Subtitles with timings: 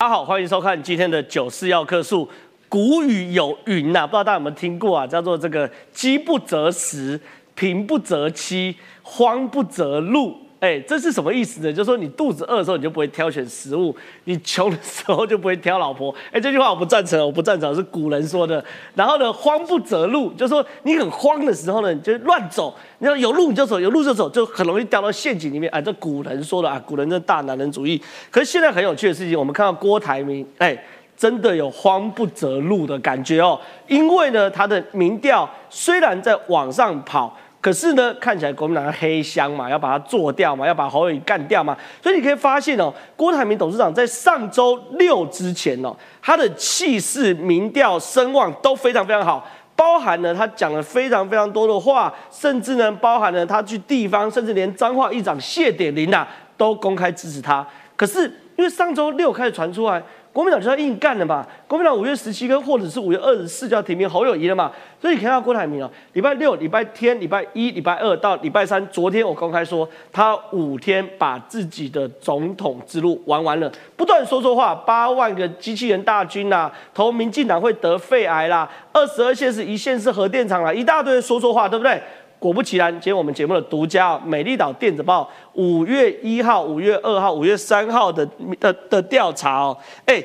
[0.00, 2.28] 大家好，欢迎收看今天的九四要客数。
[2.68, 5.04] 古语有云呐、不知道大家有没有听过啊？
[5.04, 7.20] 叫做这个“饥不择食，
[7.56, 10.36] 贫不择妻，荒不择路”。
[10.60, 11.72] 哎，这是什么意思呢？
[11.72, 13.94] 就是说你肚子饿的时候，你就不会挑选食物；
[14.24, 16.14] 你穷的时候就不会挑老婆。
[16.32, 18.64] 哎，这句话我不赞成，我不赞成，是古人说的。
[18.94, 22.74] 然后呢，慌不择路，就是说你很慌的时候呢，你就乱走。
[22.98, 25.70] 你要有路你就走，有路就走，就很容易掉到陷阱里面。
[25.70, 28.02] 哎，这古人说的啊，古人的大男人主义。
[28.30, 30.76] 可是现在很有趣的事情，我们看到郭台铭，哎。
[31.16, 49.44] 真的有慌不择路的感觉哦，因为呢，他的民调虽然在往上跑，可是呢，看起来国民党黑箱嘛，要把它做掉嘛，要把侯友宜干掉嘛，所以你可以发现哦，郭台铭董事长在上周六之前哦，他的气势、民调、声望都非常非常好，
[49.74, 57.66] 包含了他讲了非常非常多的话，甚至呢，包含了他去地方，甚至连彰化议长谢点林呐都公开支持他。
[57.96, 58.22] 可是
[58.56, 60.00] 因为上周六开始传出来。
[60.38, 61.44] 国民党就要硬干了嘛！
[61.66, 64.70] 国民党五月十七跟或者是五月二十四就要提名侯友谊了嘛！
[65.02, 82.00] 所以你看到郭台铭啊，礼拜六、礼拜天、礼拜一、礼拜二到礼拜三，昨天我公开说他五天把自己的总统之路玩完了，不断说错话，八万个机器人大军啦，投民进党会得肺癌啦，二十二县是一线是核电厂啦，一大堆说错话，对不对？
[82.38, 85.28] 果不其然，今天我们节目的独家《美丽岛电子报》
[85.60, 88.24] 五月一号、五月二号、五月三号的
[88.60, 90.22] 的的调查哦，哎，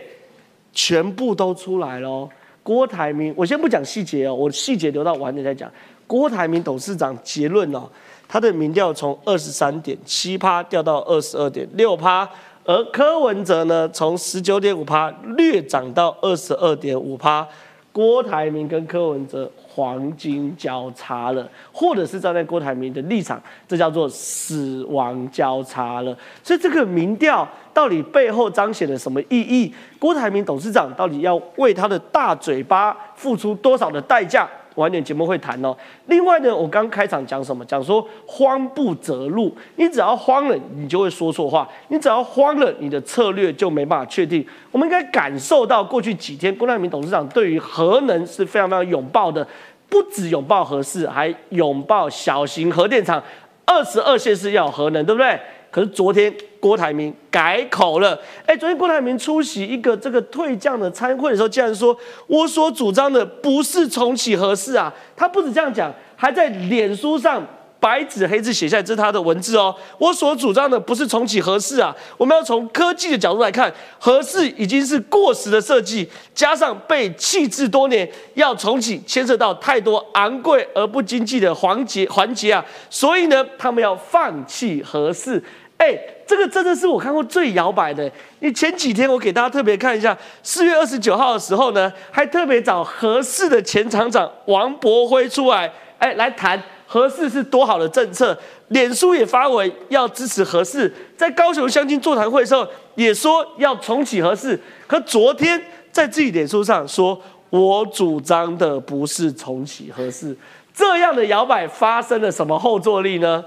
[0.71, 2.29] 全部都出来了。
[2.61, 5.69] 郭台铭，我先不讲细节哦，我细节留到晚点再讲。
[6.05, 7.89] 郭台铭董事长结论哦，
[8.27, 12.29] 他的民调从二十三点七趴掉到二十二点六趴，
[12.63, 17.47] 而柯文哲呢，从十九点五趴略涨到二十二点五趴。
[17.91, 26.15] 郭台铭跟柯文哲黄金交叉了，或者是站在郭台铭的立场，这叫做死亡交叉了。
[26.43, 29.73] 所以这个民调到底背后彰显了什么意义？
[29.97, 34.47] 郭台铭董事长到底要为他的大嘴巴付出多少的代价？
[34.75, 35.75] 晚点节目会谈哦。
[36.07, 37.63] 另外呢，我刚开场讲什么？
[37.65, 39.55] 讲说慌不择路。
[39.75, 44.45] 你只要慌了，你就会说错话；你只要慌了，你的策略就没办法确定。
[44.71, 49.47] 我们应该感受到过去几天，郭台铭董事长对于核能是非常非常拥抱的，
[49.89, 53.21] 不止拥抱核四，还拥抱小型核电厂。
[53.65, 55.39] 二十二线是要核能，对不对？
[55.73, 61.97] 可是昨天郭台铭改口了，哎，昨天郭台铭出席一个这个退将的参会的时候，竟然说
[62.27, 67.43] 我所主张的不是重启核四啊，他不止这样讲，还在脸书上
[67.79, 69.75] 白纸黑字写下来，这是他的文字哦。
[69.97, 85.43] 我所主张的不是重启核四啊，我们要从科技的角度来看，核四已经是过时的设计，加上被弃置多年，要重启牵涉到太多昂贵而不经济的环节环节啊，所以呢，他们要放弃核四。
[85.83, 88.09] 哎，这个真的是我看过最摇摆的。
[88.39, 98.37] 你前几天我给大家特别看一下，四月二十九号的时候呢，还特别找合适的前厂长王博辉出来，哎，来谈合适是多好的政策。
[98.69, 104.57] 脸书也发文要支持合适，在高雄相亲座谈会的时候也说要重启合适。
[104.87, 105.61] 可昨天
[105.91, 110.33] 在自己脸书上说，我主张的不是重启合适。
[110.73, 113.43] 这样的摇摆发生了什么后坐力呢？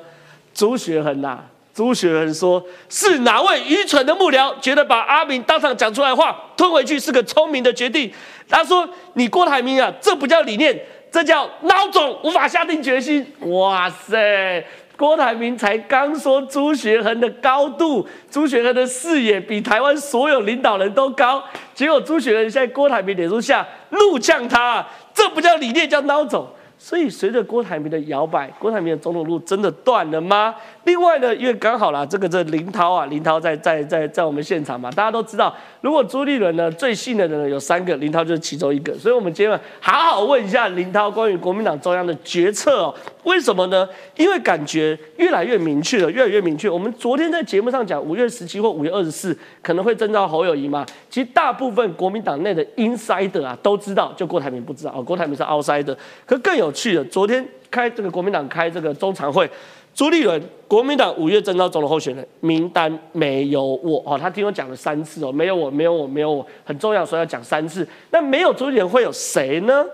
[0.52, 1.41] 朱学恒呐。
[1.76, 8.10] 朱学恒说：“是哪位愚蠢的幕僚觉得把阿明当场讲出来的话吞回去是个聪明的决定？”
[8.48, 10.75] 他说：“你郭台铭啊，这不叫理念，
[11.12, 14.64] 这叫孬种，无法下定决心。”哇塞，
[14.97, 21.44] 郭台铭才刚说朱学恒的高度，朱学恒的视野比台湾所有领导人都高，
[21.75, 24.82] 结果朱学恒在郭台铭脸书下怒呛他
[25.12, 26.48] ：“这不叫理念，叫孬种。”
[26.78, 30.54] 所以，随着郭台铭的摇摆，郭台铭的总统路真的断了吗？
[30.84, 38.94] 另外呢，因为刚好啦，这个这林涛啊，林涛在在在在我们现场嘛，大家都知道，如果朱立伦呢最信任的人有三个，林涛就是其中一个。
[38.98, 42.94] 所以，我们今天好好问一下林涛关于国民党中央的决策哦。
[43.26, 43.88] 为什么呢？
[44.16, 46.70] 因为感觉越来越明确了，越来越明确。
[46.70, 50.87] 我们昨天在节目上讲，五月十七或五月二十四可能会征召侯友谊嘛。
[51.10, 55.02] 其实大部分国民党内的 insider 啊都知道，就郭台铭不知道哦。
[55.02, 59.50] 郭台铭是 outsider，可更有趣的，昨天开这个国民党开这个中常会，
[59.93, 67.84] 朱立伦国民党五月征召总统候选人名单没有我哦，他听我讲了三次哦，没有我，没有我，没有我，很重要，所以要讲三次。
[68.11, 69.84] 那没有朱立伦会有谁呢？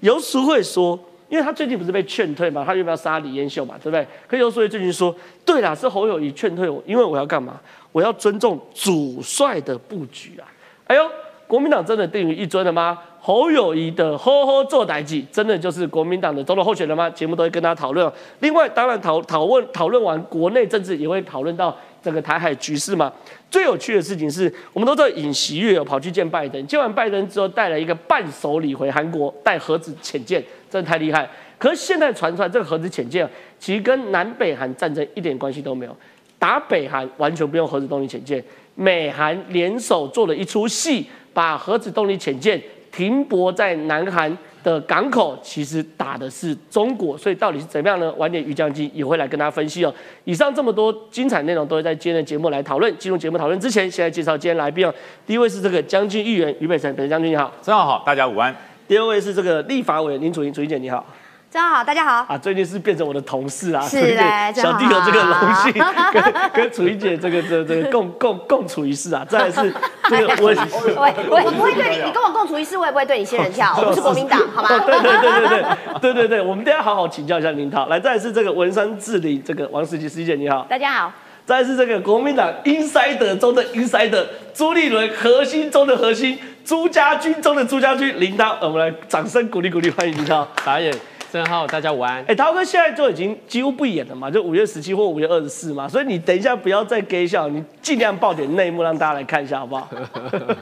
[0.00, 0.98] 有时会说。
[1.30, 4.06] 因为他最近不是被劝退嘛，他要不要杀李彦秀嘛，对不对？
[4.28, 5.14] 可有所以最近说，
[5.46, 7.58] 对啦，是侯友谊劝退我，因为我要干嘛？
[7.92, 10.44] 我要尊重主帅的布局啊！
[10.86, 11.08] 哎呦，
[11.46, 12.98] 国民党真的定于一尊了吗？
[13.22, 17.08] 侯友谊的呵呵做代际，真的就是国民党的总统候选人吗？
[17.10, 18.10] 节目都会跟大家讨论。
[18.40, 23.12] 另外，当然讨讨论讨论完国内政治，也会讨论到整个台海局势嘛。
[23.50, 31.28] 最有趣的事情是，我们都知道尹锡悦跑去见拜登，见完拜登之后带了一个伴手礼回韩国，带核子潜舰，真的太厉害。
[31.58, 35.96] 可是现在传出来，这个核子潜舰其实跟南北韩战争一点关系都没有，
[36.38, 38.42] 打北韩完全不用核子动力潜舰，
[38.76, 42.62] 美韩联手做了一出戏，把核子动力潜舰
[42.92, 44.36] 停泊在南韩。
[44.62, 48.12] 的港口其实打的是中国，所以到底是怎么样呢？
[48.14, 49.94] 晚点于将军也会来跟大家分析哦。
[50.24, 52.94] 以上这么多精彩内容都会在今天的节目来讨论。
[52.98, 54.94] 进入节目讨论之前，先来介绍今天来宾哦。
[55.26, 58.54] 第一位是这个将军议员于北辰，北辰将军你好，正好好，大家午安。
[58.86, 61.04] 第二位是这个立法委员林楚英，楚英姐你好。
[61.52, 62.38] 大家好，大家好啊！
[62.38, 64.22] 最近是变成我的同事啊，是的，
[64.54, 65.72] 小弟有这个荣幸，
[66.12, 69.26] 跟跟楚怡姐这个这这个共共共处一室啊。
[69.28, 69.74] 再是
[70.08, 70.54] 这个 我
[70.96, 73.74] 我我 不会对你，你跟我共处一室，我也不会对你仙人跳。
[73.76, 74.68] 我不是国民党，好吗？
[74.86, 77.86] 对对对对对对对对，我们等下好好请教一下林涛。
[77.86, 81.12] 来，再是这个文山治理这个王世吉师姐你好，大家好。
[81.44, 84.24] 再是这个国民党 insider 中的 insider
[84.54, 90.94] 朱立伦核心中的核心朱家军中的朱家军林涛，我们来掌声鼓励鼓励，欢迎林涛，打野。
[91.32, 92.24] 郑浩，大家午安。
[92.26, 99.88] 哎，涛哥现在就已经几乎不演了嘛，就五月十七或五月二十四嘛，所以你等一下不要再给笑，你尽量爆点内幕让大家来看一下，好不好？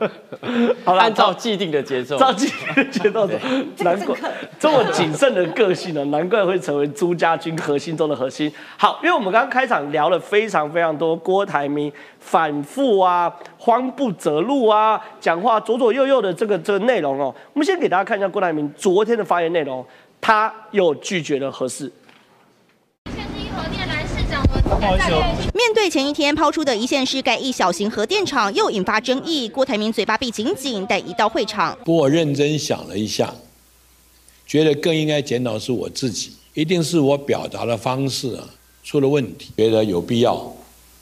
[0.84, 3.34] 好了，按照既定的节奏，照既定的节奏走。
[3.78, 4.14] 难怪
[4.58, 8.52] 这么谨慎的个性呢，难怪会成为朱家军核心中的核心。
[8.76, 19.82] 好，因为我们刚刚开场聊了非常非常多郭台铭反复啊、慌不择路啊、讲话左左右右的这个这个内容哦，我们先给大家看一下郭台铭昨天的发言内容。
[20.20, 21.92] 他又拒绝了核四。
[25.54, 29.48] 面对前一天抛出的一线市盖一小型核电厂，又引发争议。
[29.48, 33.34] 郭台铭嘴巴闭紧紧，但一到会场，不过我认真想了一下，
[34.46, 38.44] 觉得更应该检讨是我自己，一定是我表达的方式啊
[38.84, 40.54] 出了问题，觉得有必要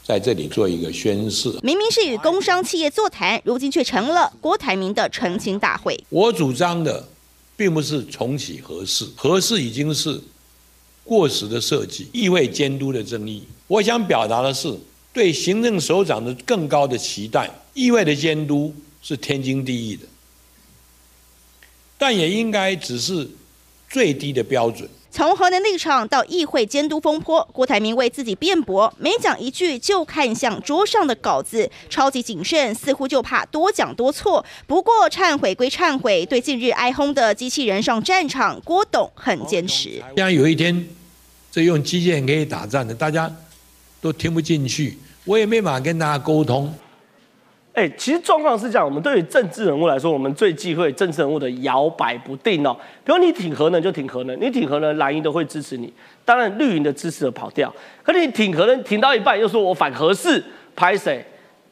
[0.02, 1.50] 在这里做一个宣誓。
[1.62, 6.02] 明明是与工商企业座谈，如今却成了郭台铭的澄清大会。
[6.08, 7.08] 我主张的。
[7.56, 10.20] 并不是重启合适，合适已经是
[11.02, 13.42] 过时的设计，意味监督的争议。
[13.66, 14.72] 我想表达的是
[15.12, 20.06] 对行政首长的更高的期待，意味的监督是天经地义的，
[21.96, 23.28] 但也应该只是
[23.88, 24.88] 最低的标准。
[25.16, 34.44] 从核能立场到议会监督风波，郭台铭为自己辩驳，每讲一句就看向桌上的稿子，超级谨慎，似乎就怕多讲多错。
[34.66, 40.02] 不过忏悔归忏悔，对近日哀轰的机器人上战场，郭董很坚持。
[40.18, 40.86] 像有一天，
[41.50, 43.34] 这用机器人可以打仗的，大家
[44.02, 46.74] 都听不进去，我也没法跟大家沟通。
[47.76, 52.74] 哎，其实状况是这样，我们对于政治人物来说，我们最忌讳政治人物的摇摆不定哦。
[53.04, 55.92] 比如你挺核能就挺核能，你挺核能蓝营都会支持你，
[56.24, 57.70] 当然绿营的支持者跑掉。
[58.02, 60.42] 可你挺核能挺到一半又说我反核四，
[60.74, 61.22] 拍谁？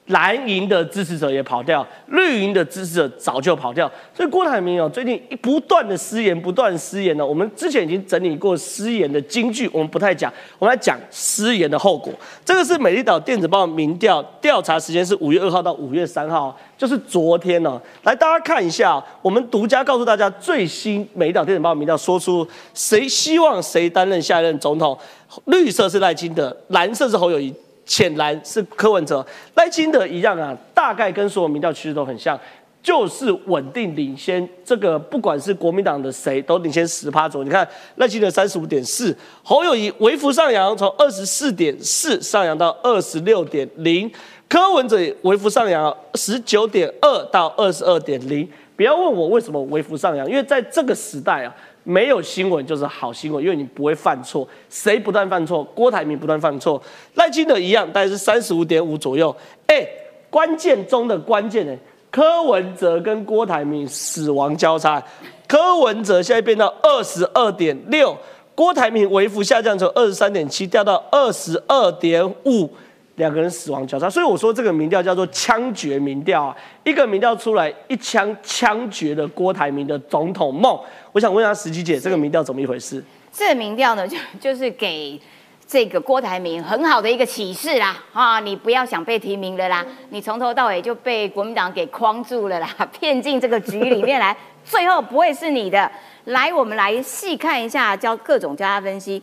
[0.09, 7.25] 蓝营的支持者也跑掉，绿营的支持者早就跑掉，所以郭台铭哦，最近不断的失言，不断失言呢。
[7.25, 12.13] 我们之前已经整理过失言的金句，我们不太讲，我们来讲失言的后果。
[12.45, 17.81] 这个是美丽岛电子报民调调查时间是五月二号到五月三号，就是昨天呢。
[18.03, 24.99] 来，大家看一下，我们独家告诉大家最新美丽岛电子报民调说出谁希望谁担任下一任总统，
[25.47, 27.55] 绿色是赖清德，蓝色是侯友谊。
[27.87, 32.39] 浅蓝是柯文哲，赖清德一样啊，大概跟所有民调其实都很像，
[32.83, 34.47] 就是稳定领先。
[34.65, 37.45] 这个不管是国民党的谁都领先十趴左右。
[37.45, 37.67] 你看
[37.97, 44.11] 赖清德三十五点四，侯友谊微幅上扬，从二十四点四上扬到二十六点零，
[44.49, 48.49] 柯文哲微幅上扬十九点二到二十二点零。
[48.77, 51.55] 不要问我为什么微幅上扬，因为在这个时代啊。
[51.85, 54.49] 没有新闻就是好新闻，因为你不会犯错。
[54.69, 55.63] 谁不断犯错？
[55.63, 56.83] 郭台铭不断犯错，
[57.15, 59.35] 赖清德一样，大概是三十五点五左右。
[59.67, 59.87] 哎，
[60.31, 61.77] 关键中的关键呢？
[62.11, 65.03] 柯文哲跟郭台铭死亡交叉，
[65.47, 68.17] 柯文哲现在变到二十二点六，
[68.55, 72.71] 郭台铭微幅下降从二十三点七掉到二十二点五。
[73.17, 80.77] 两个人死亡交叉，所以我说这个民调叫做枪决民调啊，一个民调出来一枪枪决了郭台铭的总统梦。
[81.15, 83.01] 我想问一下石琪姐，这个民调怎么一回事？
[83.33, 85.19] 这个民调呢，就 就是给
[85.65, 95.89] 这个郭台铭很好的一个启示啦啊，你不要想被提名了啦，你从头到尾就被国民党给框住了啦， 骗进这个局里面来， 最后不会是你的。
[96.25, 99.23] 来，我们来细看一下，教各种交叉分析。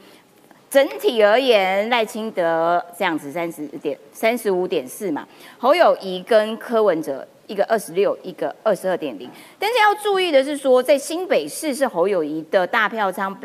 [0.70, 9.30] 整体而言，赖清德这样子三十点三十五点四嘛，侯友谊跟柯文哲一个二十六，一个二十二点零。
[9.60, 13.38] 但是要注意的是说，在新北市是侯友谊的大票仓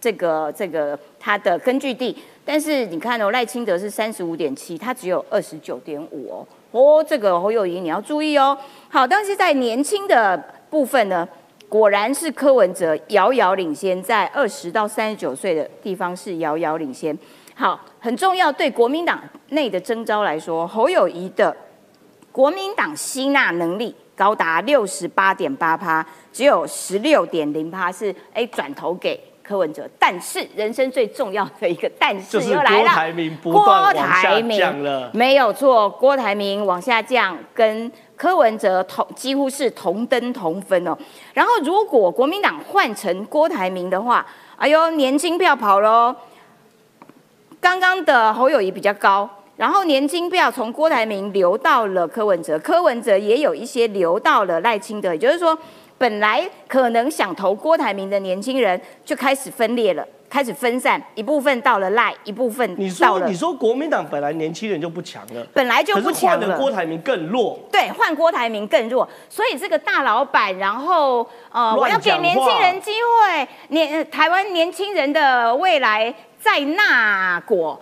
[0.00, 2.16] 这个这个他的根据地。
[2.42, 6.46] 但是你看哦，赖清德是三十五点七，他只有二十九点五哦。
[6.70, 8.56] 哦，这个侯友谊你要注意哦。
[8.88, 11.28] 好，但是在年轻的部分呢，
[11.68, 17.16] 果然是柯文哲遥遥领先，在二十到三十九岁的地方是遥遥领先。
[17.54, 21.54] 好，很重要，对国民党内的征召来说，侯友谊的
[22.32, 29.18] 国民党吸纳能力高达六十八点八趴，只有十六点零趴是哎转投给。
[29.42, 40.96] 柯文哲，但是人生最重要的一个但是又来了，郭台铭不断往下降了，没有错，郭台铭往下降，跟柯文哲同几乎是同登同分哦。
[41.34, 44.24] 然后如果国民党换成郭台铭的话，
[44.56, 46.14] 哎呦，年轻票跑喽。
[47.60, 49.28] 刚刚的侯友谊比较高，
[49.60, 55.56] 然后年轻票从郭台铭流到了柯文哲，柯文哲也有一些流到了赖清德，也就是说。
[55.98, 71.18] 本来可能想投郭台铭的年轻人就开始分裂了，开始分散，一部分到了赖，一部分你说你说国民党本来年轻人就不强了，本来就不强了，郭台铭更弱，对，换郭台铭更弱，所以这个大老板，然后
[71.52, 77.78] 呃，我要给年轻人机会，年台湾年轻人的未来在那国。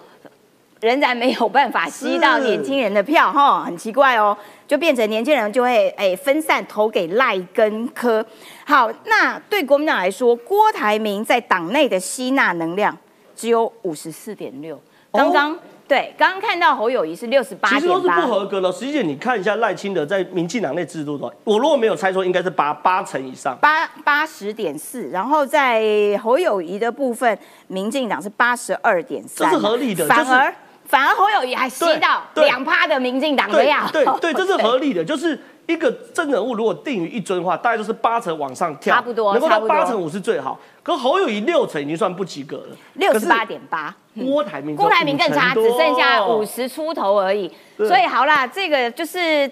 [0.81, 8.25] 仍然没有办法吸到年轻人的票，哈，很奇怪哦，就变成年轻人就会哎分散投给赖根科。
[8.65, 12.97] 好，那对国民党来说，郭台铭在党内的吸纳能量
[13.35, 14.81] 只有五十四点六。
[15.11, 15.59] 刚刚
[15.89, 18.71] 对，刚刚看到侯友谊是六十八其实都是不合格的。
[18.71, 25.09] 实际姐，你看一下赖清德在民进党内制度的，我如果没有猜错，应该是八八成以上，八八十点四。
[25.09, 25.83] 然后在
[26.23, 27.37] 侯友谊的部分，
[27.69, 30.55] 民进党是八十二点三，这是合理的，反而。
[30.89, 35.05] 反而侯友谊还吸到两趴的民进党的呀，对对，这是 合理的。
[35.05, 40.59] 就是一个真人物如果定于一尊的话，大概就是八成往上跳，差不多，能够到八成五是最好。
[40.83, 43.95] 可侯友谊六成已经算不及格了，六十八点八。
[44.19, 47.53] 郭台铭，郭台铭更差，只剩下五十出头而已。
[47.77, 49.49] 所以好啦，这个就是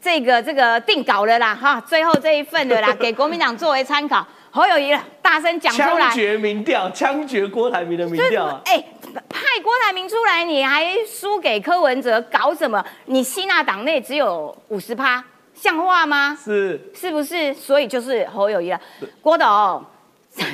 [0.00, 4.26] 这个这个定稿了啦，哈，最后这一份的啦， 给国民党作为参考。
[4.50, 8.60] 侯友谊大声讲出来，枪决民调，枪决郭台铭的民调。
[8.64, 8.84] 哎。
[9.28, 12.84] 派郭台铭出来，你还输给柯文哲，搞什么？
[13.06, 15.22] 你吸纳党内只有五十趴，
[15.54, 16.36] 像话吗？
[16.42, 17.52] 是是不是？
[17.54, 18.80] 所以就是侯友谊了。
[19.20, 19.84] 郭董，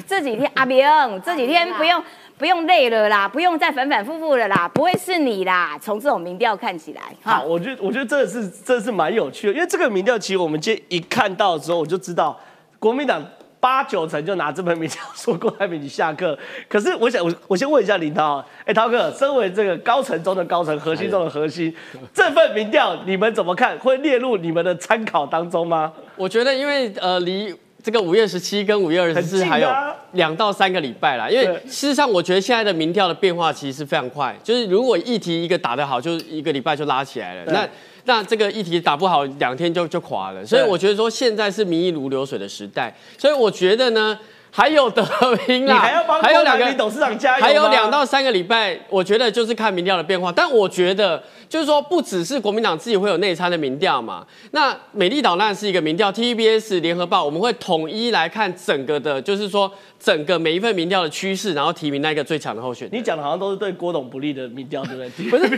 [0.06, 0.84] 这几天阿明，
[1.24, 2.02] 这几天不用
[2.36, 5.78] 不用累了啦，不用再反反复复了啦，不会是你啦。
[5.80, 12.38] 从这种民调看起来，好，我觉得我觉得这是这是蛮有趣的，因为这个民调其实我们今天一看到之后，我就知道
[12.78, 13.24] 国民党。
[13.60, 16.38] 八九成就拿这本名调说郭台铭你下课，
[16.68, 21.74] 可是我想我我先问一下林涛，哎涛哥，身为这个高层中的高层，核心中的核心，
[22.14, 23.76] 这份民调你们怎么看？
[23.78, 25.92] 会列入你们的参考当中吗？
[26.16, 29.68] 我觉得因为呃离这个五月十七跟五月二十四还有
[30.12, 37.44] 两到三个礼拜啦，因为事实上我觉得现在的民调的变化其实是非常快，就是如果议题一个打得好，就一个礼拜就拉起来了。
[37.52, 37.68] 那
[38.08, 40.44] 那这个议题打不好，两天就就垮了。
[40.44, 42.92] 所以我觉得说现在是民意如流水的时代。
[43.18, 44.18] 所以我觉得呢，
[44.58, 45.04] 还有得
[45.46, 45.76] 拼啦，
[46.20, 50.32] 还有两个董事长加油还有两到三个礼拜，我觉得就是看民调的变化。
[50.32, 54.26] 但我觉得就是说，不只是国民党自己会有内参的民调嘛。
[54.50, 59.72] 那美丽岛那是一个民调，TVBS 联合报我们会统一来看整个的，就是说。
[60.00, 62.88] 整个每一份民调的趋势，然后提名那个最强的候选。
[62.92, 65.08] 你讲的好像都是对郭董不利的民调，对不对？
[65.28, 65.48] 不是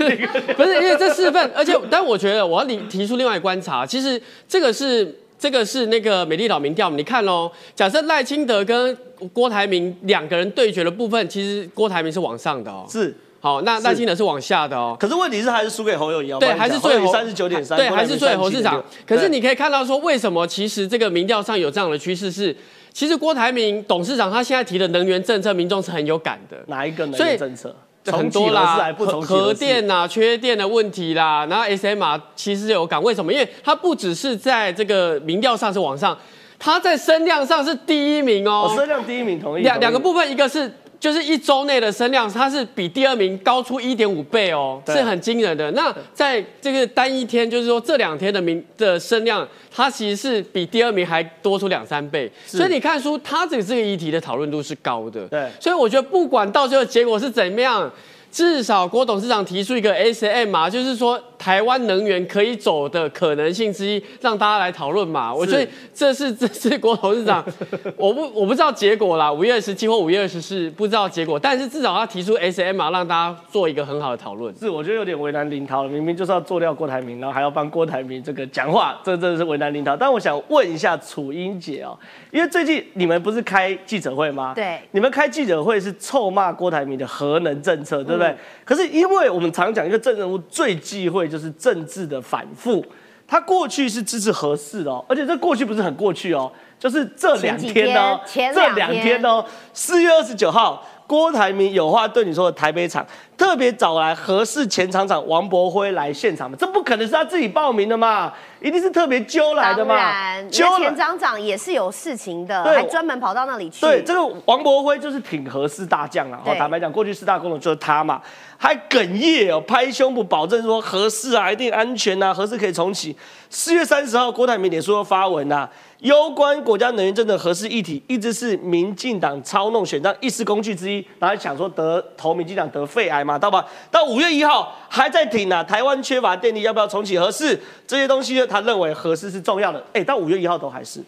[0.54, 8.97] 不是，因为这四份，而且但我觉得我要提提出另外观察，其实这个是这个是那个美丽岛民调，你看哦，假设赖清德跟
[9.32, 12.87] 郭台铭两个人对决的部分，其实郭台铭是往上的哦。
[12.88, 13.16] 是。
[13.42, 14.94] 好，那赖清德是往下的哦。
[15.00, 16.38] 可是问题是还是输给侯友谊啊？
[16.38, 18.85] 对，还是最侯三十九点三，对，还是最侯市长。
[19.06, 22.54] 可是你可以看到说，为什么其实这个民调上有这样的趋势是？
[22.92, 26.59] 其实郭台铭董事长他现在提的能源政策，民众是很有感的。
[26.66, 27.75] 哪一个能源政策？
[28.07, 28.95] 很多啦，
[29.26, 33.33] 核电呐，缺电的问题啦，然后 SMR 其实有感，为什么？
[33.33, 36.16] 因为它不只是在这个民调上是往上，
[36.59, 38.73] 它在声量上是第一名哦。
[38.75, 39.62] 声量第一名，同意。
[39.62, 40.73] 两两个部分，一个是。
[41.00, 45.71] 就是一周内的升量，它是比第二名高出一点五倍哦，是很惊人的。
[45.71, 52.30] 那在这个单一天，就是说这两天的名的升量，它其实是比第二名还多出两三倍。
[52.47, 55.26] 所以你看出它这个这个议题的讨论度是高的。
[55.28, 57.90] 对，所以我觉得不管到最后结果是怎么样，
[58.31, 65.35] 至少郭董事长提出一个 S M 嘛，就是说台湾能源可以走的可能性之一，让大家来讨论嘛。
[65.35, 67.45] 我觉得这是这是郭董事长，
[67.97, 74.55] 我不我不知道结果啦，五月二十七或五月二十四不知道结果，但是至少他提出 S M 嘛，让大家做一个很好的讨论。
[74.57, 79.97] 是，我觉得有点为难林涛了，明明就是要做掉郭台铭，然后还要帮郭台铭这个讲话，这真的是为难林涛。
[79.97, 81.99] 但我想问一下楚英姐哦，
[82.31, 84.53] 因为最近你们不是开记者会吗？
[84.55, 88.37] 对，你们开记者会是臭骂郭台铭的核能政策，对不对？
[88.65, 92.85] 可是因为我们常讲一个政治人物最忌讳就是政治的反复，
[93.27, 100.87] 他过去是支持合适的哦，而且这过去不是很过去哦，就是这两天呢，这两天哦，四月二十九号。
[101.07, 103.05] 郭台铭有话对你说的台北场
[103.40, 106.54] 特别找来合适前厂长王博辉来现场嘛？
[106.61, 108.30] 这不可能是他自己报名的嘛？
[108.61, 109.94] 一定是特别揪来的嘛？
[109.94, 113.80] 当然，前厂长也是有事情的，还专门跑到那里去。
[113.80, 116.42] 对，这个王博辉就是挺合适大将啊。
[116.59, 118.20] 坦白讲，过去四大功能就是他嘛，
[118.59, 123.16] 还哽咽哦，拍胸脯保证说合适啊，一定安全啊，合适可以重启。
[123.49, 125.66] 四月三十号，郭台铭脸书发文呐。
[126.00, 133.67] 攸关国家能源政策合适议题，一直是民进党操弄选战议事工具之一，然后想说得投民进党得肺癌嘛，到吧？
[133.91, 137.59] 到五月一号还在挺啊，台湾缺乏电力，要不要重启合适？
[137.87, 139.85] 这些东西呢，他认为合适是重要的。
[139.93, 141.03] 哎，到五月一号都还是，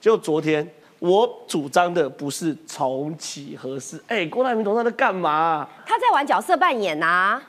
[0.00, 0.66] 就昨天
[0.98, 5.66] 我主张的不是重启合适，哎，郭台铭董事长在干嘛？
[5.86, 7.40] 他在玩角色扮演呐。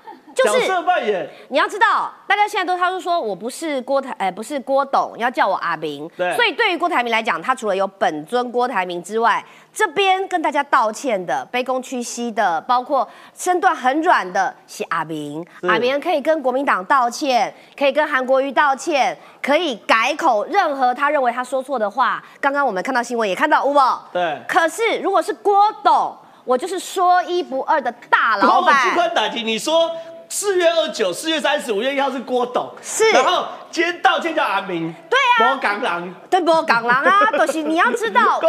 [0.44, 6.10] 角色扮演，你要知道，大家现在都他都说我不是郭台，哎，不是郭董，要叫我阿明。
[6.15, 15.46] 对，所以对于郭台铭来讲，他除了有本尊郭台铭之外，这边跟大家道歉的、卑躬屈膝的，包括身段很软的，是阿明。
[15.63, 22.24] 阿明可以跟国民党道歉，可以跟韩国瑜道歉，可以改口任何他认为他说错的话。
[22.39, 23.75] 刚刚我们看到新闻也看到，吴
[24.12, 24.39] 对。
[24.48, 26.15] 可是如果是郭董，
[26.46, 28.89] 我就是说一不二的大老板。
[28.89, 29.91] 我关打击，你说。
[30.30, 38.40] 四月二九、四月三十、五月一号是郭董，是，然后今天道歉叫阿明，对啊，波港狼，对波港狼啊， 都是你要知道，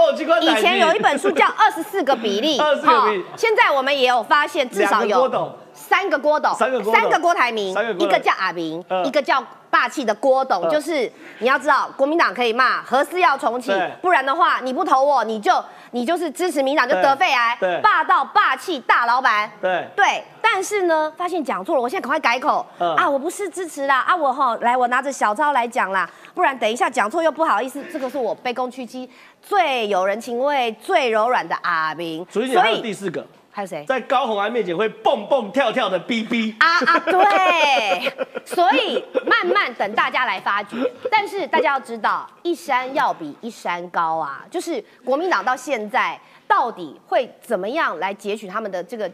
[0.41, 15.53] 以前有一本书叫《二十四个比例》， 二十四个比例，现在我们也有发现，至少有三个郭董，三个郭三个郭台铭，一个叫阿明，一个叫霸气的郭董，就是你要知道，国民党可以骂，何事要重启，不然的话你不投我，你就。
[15.93, 23.09] 你就是支持民党就得肺癌，霸道霸气大老板，对对，但是呢，发现讲错了，我现在赶快改口啊！
[23.09, 24.15] 我不是支持啦啊！
[24.15, 27.83] 我哈来，我拿着小抄来讲啦，不然等一下讲错又不好意思。
[27.93, 29.09] 这个是我卑躬屈膝、
[29.41, 33.27] 最有人情味、最柔软的阿明，所以第四个。
[33.59, 36.99] 还有谁在高红安面前会蹦蹦跳跳的逼逼啊啊！
[37.01, 38.09] 对，
[38.45, 40.77] 所以慢慢等大家来发掘。
[41.11, 44.45] 但是大家要知道，一山要比一山高啊！
[44.49, 46.17] 就是国民党到现在
[46.47, 49.11] 到底会怎么样来截取他们的这个？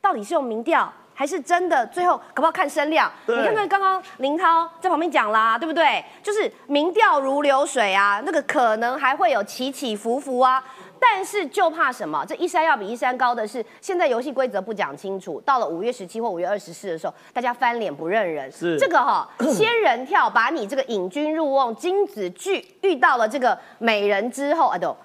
[0.00, 3.08] 到底是用民调，还是真的最后可不可看声量？
[3.26, 6.04] 你看看刚刚林涛在旁边讲啦，对不对？
[6.20, 10.62] 就是民调如流水啊，那个可能还会有起起伏伏啊。
[11.06, 12.24] 但是就怕什么？
[12.24, 18.50] 这一山要比一山高的是，现在游戏规则不讲清楚，到了五月十七或五月二十四的时候，大家翻脸不认人。
[18.50, 24.96] 是这个哈，仙人跳把你这个引君入瓮，金子聚遇到了这个美人之后，啊都，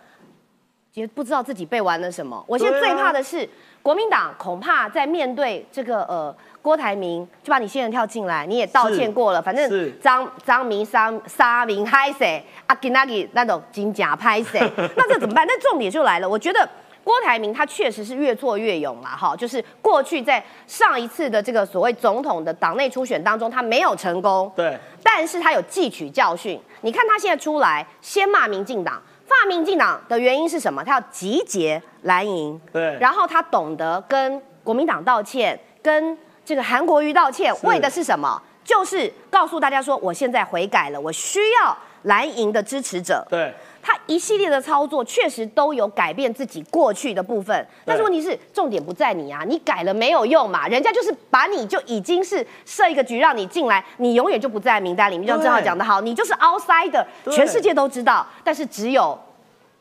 [0.91, 2.41] 其实不知道自己被玩了什么。
[2.47, 3.47] 我现在最怕的是
[3.81, 6.35] 国民党，恐怕在面对这个呃。
[6.61, 14.59] 郭台铭就把你新人跳进来，你也道歉过了，反正张张明、沙沙明嗨谁阿吉那吉那种金甲拍谁，
[14.97, 15.45] 那这怎么办？
[15.47, 16.67] 那重点就来了，我觉得
[17.01, 26.59] 郭台铭他确实是越挫越勇了哈，就是过去在上一次的这个所谓总统的党内初选当中，他没有成功，对，但是他有汲取教训。
[26.81, 30.83] 你看他现在出来先骂民进党，骂民进党的原因是什么？
[30.83, 36.17] 他要集结蓝营，对，然后他懂得跟国民党道歉，跟。
[36.49, 38.41] 这个韩国瑜道歉为的是什么？
[38.65, 43.23] 就是告诉大家说，我现在悔改了，我需要蓝营的支持者。
[43.29, 50.67] 对，他一系列的操作确实都有改变自己过去的部分，但是问题是重点不在你啊，你改了没有用嘛？
[50.67, 55.27] 人家就是把你就已经是设一个局让你进来，你永远就不在名单里面。
[55.27, 59.15] 就正好讲的好，你就是 outsider，全世界都知道，但是只有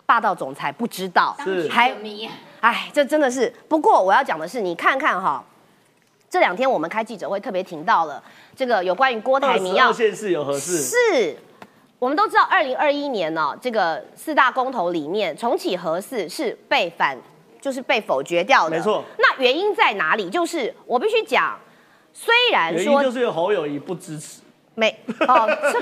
[0.05, 1.35] 霸道总裁不知道。
[1.43, 1.91] 是，还
[2.61, 3.51] 哎，这真的是。
[3.71, 5.43] 不过我要讲的是，你看看哈。
[6.31, 8.23] 这两天我们开记者会，特别听到了
[8.55, 11.37] 这个有关于郭台铭要县市有合适，是
[11.99, 17.17] 我们都知道，二零二一年呢，这个四大公投里面重启核四是被反，
[17.61, 18.77] 就是被否决掉的。
[18.77, 19.03] 没错。
[19.19, 20.29] 那原因在哪里？
[20.29, 21.59] 就是我必须讲，
[22.13, 24.41] 虽然说就是有侯友谊不支持。
[24.79, 25.81] 没哦，这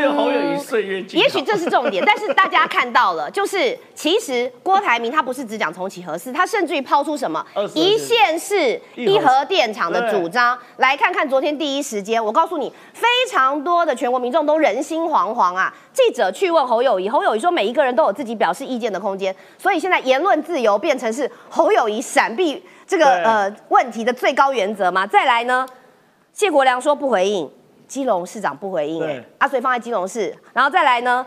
[0.00, 1.18] 个侯友谊岁月静。
[1.20, 10.56] 也许这是重点，但是大家看到了，就是其实郭台铭他不是只讲重启核四，他甚至于抛出什么一线市一核电厂的主张。
[10.76, 15.74] 来看看昨天第一时间，我告诉你，非常多的全国民众都人心惶惶啊！
[15.92, 25.04] 记者去问侯友谊，侯友谊说每一个人都有自己表示意见的空间，所以现在言论自由变成是侯友谊闪避这个呃问题的最高原则嘛？
[25.04, 25.66] 再来呢，
[26.32, 27.50] 谢国良说不回应，
[27.92, 31.26] 基隆市长不回应、对哎，啊，所以放在基隆市，然后再来呢，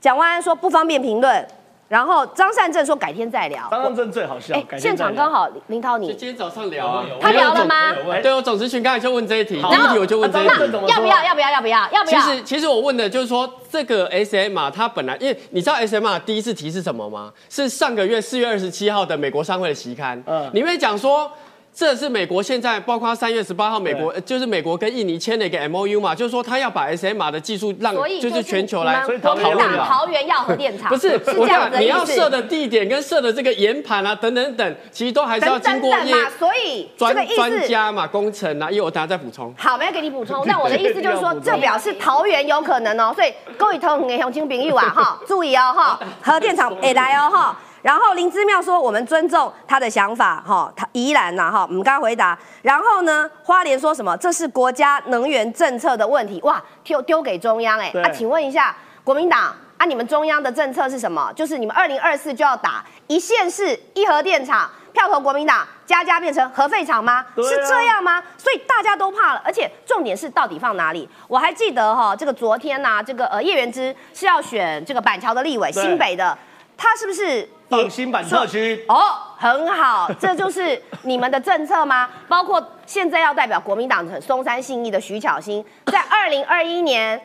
[0.00, 1.44] 蒋万安说不方便评论，
[1.88, 3.66] 然后张善政说改天再聊。
[3.68, 7.92] 张善政最好笑，哎，现场刚好林涛你，就今天早上聊啊，他聊了吗？
[8.22, 10.88] 对，我总咨询刚才就问这一题，第好一题我就问这要不要？
[10.88, 11.24] 要不要？
[11.24, 11.50] 要不要？
[11.50, 12.20] 要不要其要？
[12.20, 17.32] 实其实我问的就是说，这个 S M 啊，它本来因为你知道 S M 啊第一次提是什么吗？
[17.50, 21.28] 是上个月四月二十七号的美国商会的期刊，嗯里面讲说。
[21.74, 31.86] 这是美国现在包括三月十八号，美国就是美国跟印尼签了一个 M O U 嘛，就是说他要把 S M R 的技术让就是全球来讨论嘛桃园要核电厂，不是，是这样你。
[31.86, 37.34] 要设的地点跟设的这个岩盘啊，等等等，其实都还是要等经过业所以这专个意思。
[37.34, 39.52] 专家嘛、工程啊，因为我等下再补充。
[39.58, 40.44] 好，没有给你补充。
[40.46, 43.12] 那我的意思就是说这表示桃园有可能哦。
[43.14, 47.58] 所以各位同的乡亲朋友啊，哈，注意哦，哈，核电厂会来哦，哈。
[47.84, 52.36] 然后林之妙说，我们尊重他的想法，哈，他依然呐，哈，我们刚回答。
[52.62, 54.16] 然后呢，花莲说什么？
[54.16, 61.30] 这是国家能源政策的问题，哇，丢丢给中央，哎，对啊，请问一下，国民党啊，你们中央的政策是什么？
[61.36, 67.16] 就是你们二零二四就要打一线是一核电厂，票投国民党，家家变成核废厂吗？
[67.16, 68.22] 啊是这样吗？
[68.38, 71.06] 所以大家都怕了，而且重点是到底放哪里？
[71.28, 76.38] 我还记得哈、这个昨天呐、这个呃叶元之是要选这个板桥的立委，新北的，
[76.78, 77.46] 他是不是
[77.88, 78.96] 新版特区，哦，
[79.36, 82.08] 很好，这就是你们的政策吗？
[82.28, 87.20] 包括现在要代表国民党的松山信义的徐巧芯，在二零二一年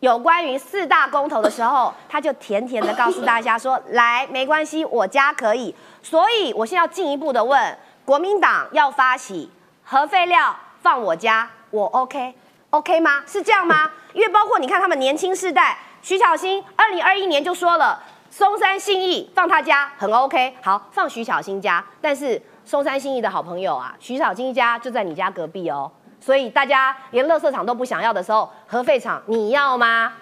[0.00, 9.50] 有关于四大公投的时候，他就甜甜的告诉大家说：“来，没关系，我家可以。”所以我现在要进一步的问，国民党要发起
[9.82, 12.34] 核废料放我家，我 OK
[12.70, 13.22] OK 吗？
[13.26, 13.90] 是这样吗？
[14.12, 18.00] 因为包括你看他们年轻世代，徐巧芯二零二一年就说了。
[18.36, 30.12] 松山信义放他家很 OK，好放徐小新家，但是松山信义的好朋友啊，徐小新家就在你家隔壁哦，所以大家连垃圾场都不想要的时候，核废厂你要吗？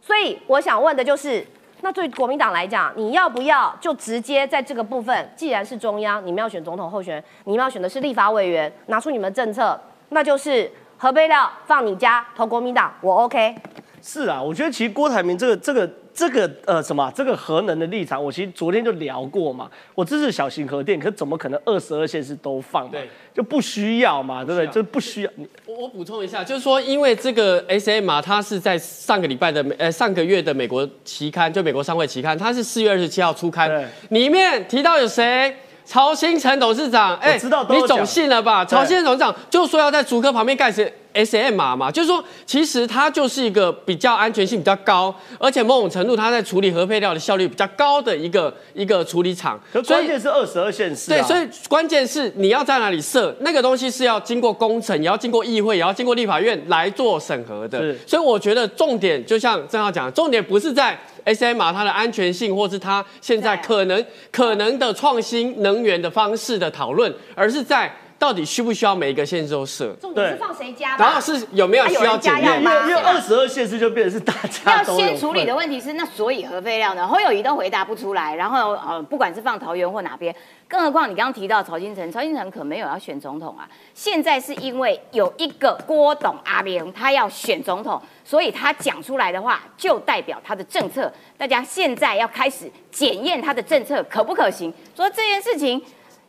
[0.00, 1.44] 所以我想问的就是，
[1.80, 9.76] 那对国民党来讲，你要不要就直接在这个部分，既然是中央，你们要选总统候选人，你们要选的是立法委员，拿出你们的政策，
[10.10, 13.56] 那就是核废料放你家投国民党，我 OK。
[14.00, 19.70] 是啊，我觉得其实郭台铭这个这个这个呃什么啊、这个核能的立场，我其实昨天就聊过嘛。
[19.94, 22.92] 我支持小型核电，可怎么可能二十二县市都放嘛？
[22.92, 24.66] 对，就不需要嘛，对不对？
[24.68, 25.30] 就不需要。
[25.34, 35.54] 你我我补充一下，就是说，因为这个 S M 啊，它是在上个礼拜的美呃上个月的美国期刊，就美国商会期刊，它是四月二十七号出刊对，里面提到有谁？
[35.84, 38.64] 曹新成董事长，哎知道都有讲你总信了吧？
[38.64, 57.94] 曹新成董事长就说要在竹科旁边盖是 S M 码嘛，就是说其实它就是一个比较安全性比较高，而且某种程度它在处理核废料的效率比较高的一个一个处理厂，可所以关键是二十二县市、啊，对，所以关键是你要在哪里设那个东西是要经过工程，也要经过议会，也要经过立法院来做审核的。
[58.06, 71.04] 所以我觉得重点就像郑浩讲的，重点不是在 SMR 它的安全性，或是它现在可能可能的创新能源的方式的讨论，而是在到底需不需要每一个县市都设，重点是放谁家吧？
[71.04, 72.62] 然后是有没有需要检验。
[72.62, 77.06] 因为因为二十二县市就变成是大家要先处理的份问题是，那所以核废料呢？
[77.06, 80.34] 侯友谊都回答不出来，然后呃，不管是放桃园或哪边，
[80.66, 83.68] 更何况你刚刚提到曹金城，曹金城可没有要选总统啊。
[83.92, 91.12] 现在是因为有一个郭董阿明他要选总统，所以他讲出来的话就代表他的政策。
[91.36, 95.80] 大家现在要开始检验他的政策可不可行，说这件事情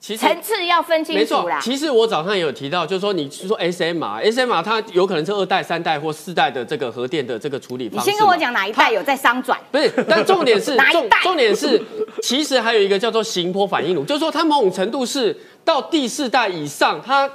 [0.07, 1.59] 其实层次要分清楚啦，。
[1.61, 8.15] 其实我早上也有提到，就是说你是说 SMR，SMR 它有可能是二代、三代或四代的这个核电的这个处理你方式你。
[8.15, 9.59] 先跟我讲哪一代有在商转？
[9.69, 11.83] 不是，但重点是重 哪一代重点是，
[12.23, 15.35] 其实还有一个叫做行波反应炉，就是说它某种程度是
[15.67, 17.29] 到第四代以上，它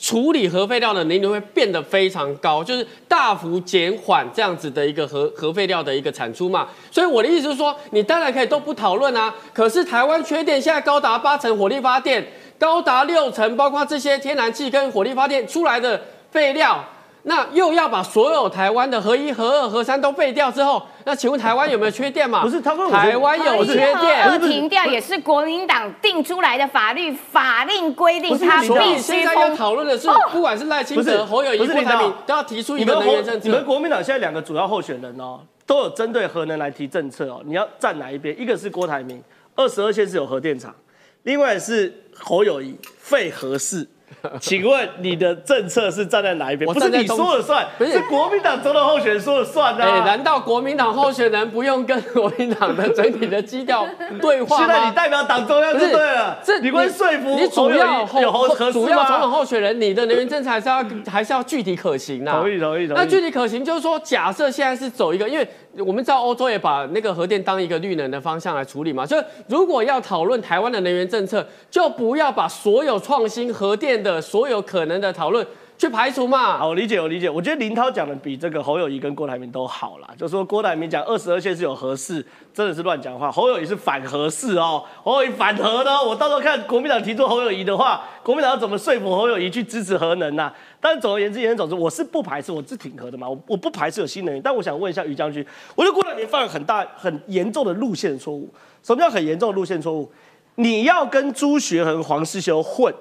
[0.00, 6.66] 处理核废料的能力会变得非常高，就是大幅减缓这样子的一个核核废料的一个产出嘛。
[6.90, 12.26] 所以我的意思是说，你当然可以都不讨论啊，可是台湾缺电现在高达八成火力发电，
[12.58, 16.82] 高达六成，包括这些天然气跟火力发电出来的废料。
[17.26, 22.42] 那又要把所有台湾的核一、核二、核三都废掉之后，那请问台湾有没有缺电嘛？
[22.42, 29.56] 不是他说我台湾有缺电，二停掉也是国民党定出来的法律，法令规定不是它你所以必须现在要。
[29.56, 33.48] 讨论的是，不管是赖清德、侯友谊、郭台铭，都要提出一个你们国能源政策。
[33.48, 37.40] 你们国民党现在两个主要候选人哦，都有针对核能来提政策哦。
[37.46, 38.38] 你要站哪一边？
[38.38, 39.22] 一个是郭台铭，
[39.56, 40.74] 二十二线是有核电厂，
[41.22, 43.88] 另外是侯友谊废核市。
[44.40, 46.70] 请问你的政策是站在哪一边？
[46.72, 49.78] 不是你说了算，是国民党总统候选人说了算啊！
[49.80, 53.86] 哎，难道国民党候选人不用跟国民党的整体的基调
[54.20, 54.66] 对话吗？
[54.66, 62.38] 现在你代表党中央就对了，这你会说服你主要有核主要总统候选人，你的能源政策还是要还是要具体可行啊？
[62.40, 62.98] 同意同意同意。
[62.98, 65.46] 那具体可行就是说，假设现在是走一个，因为
[65.78, 76.56] 我们知道欧洲也把那个核电当一个绿能的方向来处理嘛，所以如果要讨论台湾的能源政策，就不要把所有创新核电的所有可能的讨论去排除嘛？
[76.56, 77.28] 好，我理解，我理解。
[77.28, 80.08] 我觉得林涛讲的比这个侯友谊跟郭台铭都好啦。
[80.16, 83.30] 就说郭台铭讲二十二线是有核事，真的是乱讲话。
[83.30, 85.90] 侯友谊是反核事哦，侯友谊反核的。
[86.02, 90.50] 我到时候看国民党提出侯友谊的话，国民党要怎么说服侯友谊去支持核能呢？
[90.80, 93.28] 但总而言之，言总之，我是不排斥，我是挺核的嘛。
[93.28, 98.48] 我我不排斥有新能源，但我想问一下于将军，我觉得郭台铭犯了很大很严重的路线错误。
[98.82, 100.10] 什么叫很严重的路线错误？
[100.54, 102.94] 你要跟朱学恒、黄世修混。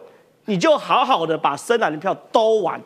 [0.46, 2.82] 你就好好的把深蓝的票兜完，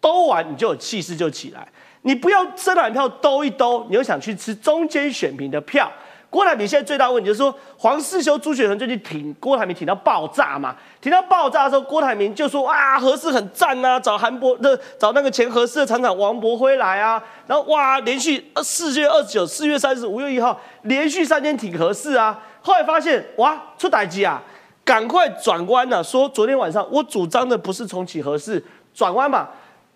[0.00, 1.66] 兜完你就有气势就起来。
[2.02, 5.90] 你不要深蓝票兜一兜，你又想去吃中间选民的票。
[6.28, 24.42] 郭台铭现在最大问题就是说，黄世修、朱雪恒最近挺郭台铭挺到爆炸嘛，挺到爆炸的时候，郭台铭就说啊，合适很赞啊，找韩博的找那个前合适的厂长王博辉来啊，然后哇，连续四月二十九、四月三十、五月一号连续三天挺合适啊，后来发现哇，出歹机啊。
[24.84, 26.02] 赶快转弯呐！
[26.02, 29.48] 说昨天晚上我主张的不是重启合适，转弯嘛。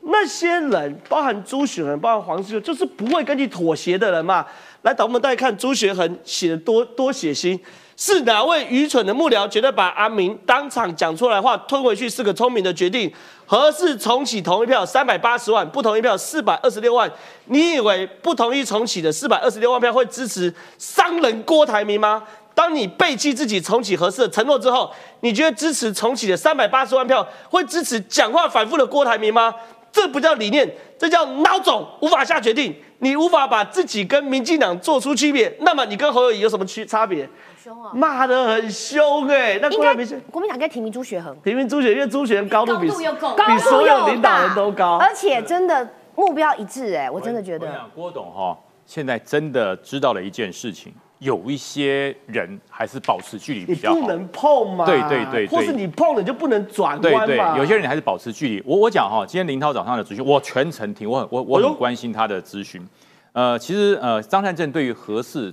[0.08, 4.46] 那些人，包含朱雪恒，包含黄世修，就是不会跟你妥协的人嘛。
[4.82, 7.58] 来，导我们大家看朱雪恒写的多多血腥，
[7.96, 13.12] 是哪位愚蠢的幕僚觉得把阿明当场讲出来话吞回去是个聪明的决定？
[13.46, 17.10] 何事重启同一票三百八十万，不同意票四百二十六万。
[17.46, 22.22] 你以为不同意重启的四百二十六万票会支持商人郭台铭吗？
[22.56, 24.90] 当你背弃自己重启合适的承诺之后，
[25.20, 29.54] 你觉得支持重启的三百八十万票会支持讲话反复的郭台铭吗？
[29.92, 30.66] 这不叫理念，
[30.98, 32.74] 这叫孬种，无法下决定。
[33.00, 37.28] 你无法把自己跟民进党做出区别，那么你跟侯友谊有什么区差别？
[37.62, 37.90] 凶啊！
[37.92, 39.58] 骂得很凶哎。
[39.60, 47.68] 那郭台铭是国民党应该提名朱学恒，提名朱学，因为朱学恒高度比比所有领导人都高，而且真的目标一致哎，我真的觉得。
[47.94, 50.94] 郭董哈，现在真的知道了一件事情。
[51.18, 54.84] 有一些人还是保持距离比较好，不能碰嘛。
[54.84, 58.62] 对对对，或是你碰了就不能转对对，有些人还是保持距离。
[58.66, 62.86] 我我讲哈，今天林涛早上的资讯，我全程听，我很我我很关心他的咨询。
[63.32, 65.52] 呃，其实呃，张善政对于核事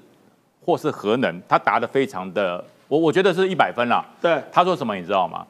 [0.65, 4.06] 或是核能，他答的非常的，我我觉得是一百分啦。
[4.21, 5.45] 对，他说什么你知道吗？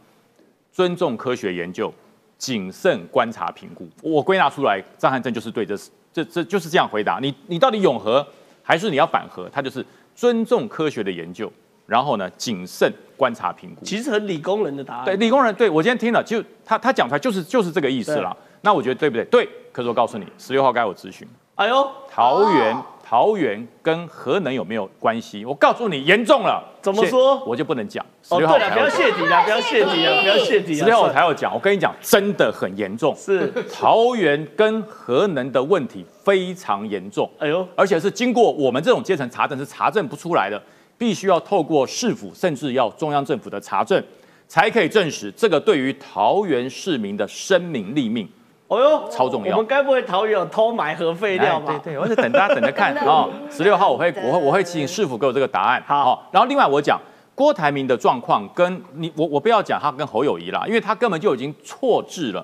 [0.71, 1.91] 尊重科学研究，
[2.37, 3.89] 谨慎观察评估。
[4.03, 5.75] 我归纳出来，张善政就是对这
[6.13, 7.17] 这这就是这样回答。
[7.19, 8.23] 你你到底永和
[8.61, 9.49] 还是你要反核？
[9.51, 9.83] 他就是。
[10.15, 11.51] 尊重科学的研究，
[11.85, 13.83] 然后呢，谨慎观察评估。
[13.83, 15.05] 其实很理工人的答案。
[15.05, 18.35] 对，理工人，对我今天听了，就他他讲出来就是就是这个意思了。
[18.61, 19.25] 那我觉得对不对？
[19.25, 19.49] 对。
[19.71, 21.27] 可是我告诉你，十六号该我咨询。
[21.55, 25.43] 哎呦，桃园桃园跟核能有没有关系？
[25.45, 26.63] 我告诉你，严重了。
[26.79, 27.43] 怎么说？
[27.43, 28.05] 我就不能讲。
[28.29, 30.75] 哦，对了，不要泄底啊，不要泄底啊，不要泄题。
[30.75, 31.51] 十六号才要讲。
[31.51, 33.15] 我跟你讲，真的很严重。
[33.15, 37.29] 是桃园跟核能的问题非常严重。
[37.37, 40.61] 哎呦，而且是经过我们这种阶层查证是查证不出来的，
[40.97, 44.01] 必须要透过市府，甚至要中央政府的查证，
[44.47, 48.27] 才可以证实这个对于桃园市民的生命立命。
[48.69, 49.51] 哦呦，超重要！
[49.51, 51.79] 我们该不会桃园有偷埋核废料吧？
[51.83, 53.29] 对对，我是等大家等着看 啊。
[53.51, 55.83] 十六号我会我会我会请市府给我这个答案。
[55.85, 56.99] 好，然后另外我讲
[57.35, 62.43] 郭台铭的状况，跟你我我不要讲他跟侯友谊啦，因为他根本就已经错置了。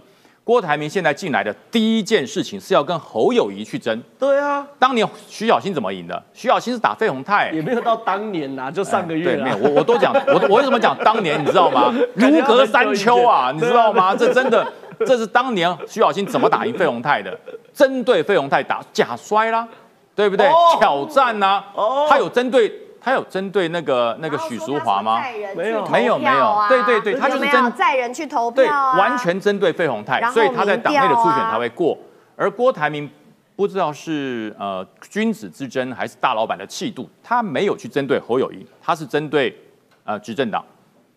[0.49, 4.01] 郭台铭现在进来的第一件事情是要跟侯友谊去争。
[4.17, 6.23] 对啊，当年徐小新怎么赢的？
[6.33, 9.35] 徐小新是打费鸿泰，也没有到当年呐，就上个月。
[9.35, 9.57] 对，没有。
[9.57, 11.39] 我我都讲，我我为什么讲当年？
[11.39, 11.93] 你知道吗？
[12.17, 14.15] 如隔三秋啊，你知道吗？
[14.15, 14.65] 这真的。
[15.05, 17.39] 这是当年徐小新怎么打赢费鸿泰的？
[17.71, 19.67] 针对费鸿泰打假摔啦，
[20.15, 20.49] 对不对？
[20.79, 21.63] 挑战呐，
[22.09, 25.21] 他有针对他有针对那个那个许淑华吗？
[25.55, 31.97] 没有没有没有，对对对，他就是针载人去投票啊，完全针对费鸿泰，所以他在党内的初选才会过。
[32.35, 33.09] 而郭台铭
[33.55, 39.55] 不知道是呃君子之争还是大老板的气度，他没有去针对侯友谊，他是针对
[40.03, 40.63] 呃执政党。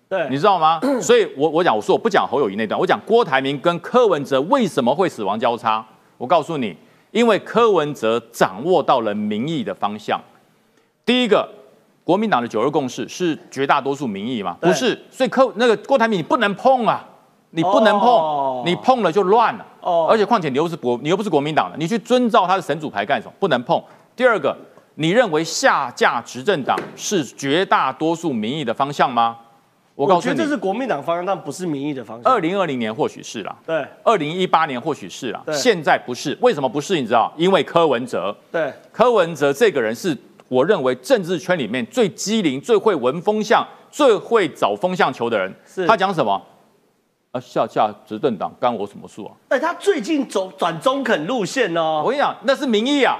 [0.08, 0.78] 对，你知道吗？
[1.00, 5.82] 所以，我我讲，我说我不讲侯友谊那段，我讲郭台铭跟柯文哲为什么会死亡交叉。
[6.18, 6.76] 我告诉你，
[7.12, 10.20] 因为柯文哲掌握到了民意的方向。
[11.06, 11.48] 第一个，
[12.04, 14.56] 国民党的九二共识是绝大多数民意嘛？
[14.60, 17.04] 不是，所以柯那个郭台铭你不能碰啊，
[17.50, 19.66] 你不能碰，你碰了就乱了。
[19.80, 23.32] 哦，而且况且你又是国，你又不是国民党的，你去遵照他的神主牌干什么？
[23.38, 23.82] 不能碰。
[24.16, 24.56] 第二个，
[24.96, 29.38] 你认为下架执政党是绝大多数民意的方向吗？
[29.94, 32.32] 我告诉你觉得这，是国民党方向，但不是民意的方向。
[32.32, 36.36] 二零二零年或许是啦，对二零一八年或许是啦，对现在不是。
[36.40, 36.98] 为什么不是？
[36.98, 37.30] 你知道？
[37.36, 40.16] 因为柯文哲，对，柯文哲这个人是
[40.52, 45.50] 我认为政治圈里面最机灵、最会闻风向、最会找风向球的人。
[45.64, 46.38] 是他讲什么？
[47.30, 49.32] 啊，下架执政党干我什么事啊？
[49.48, 53.16] 哎，他最近走转中肯路线哦我，跟你讲，那是民意啊。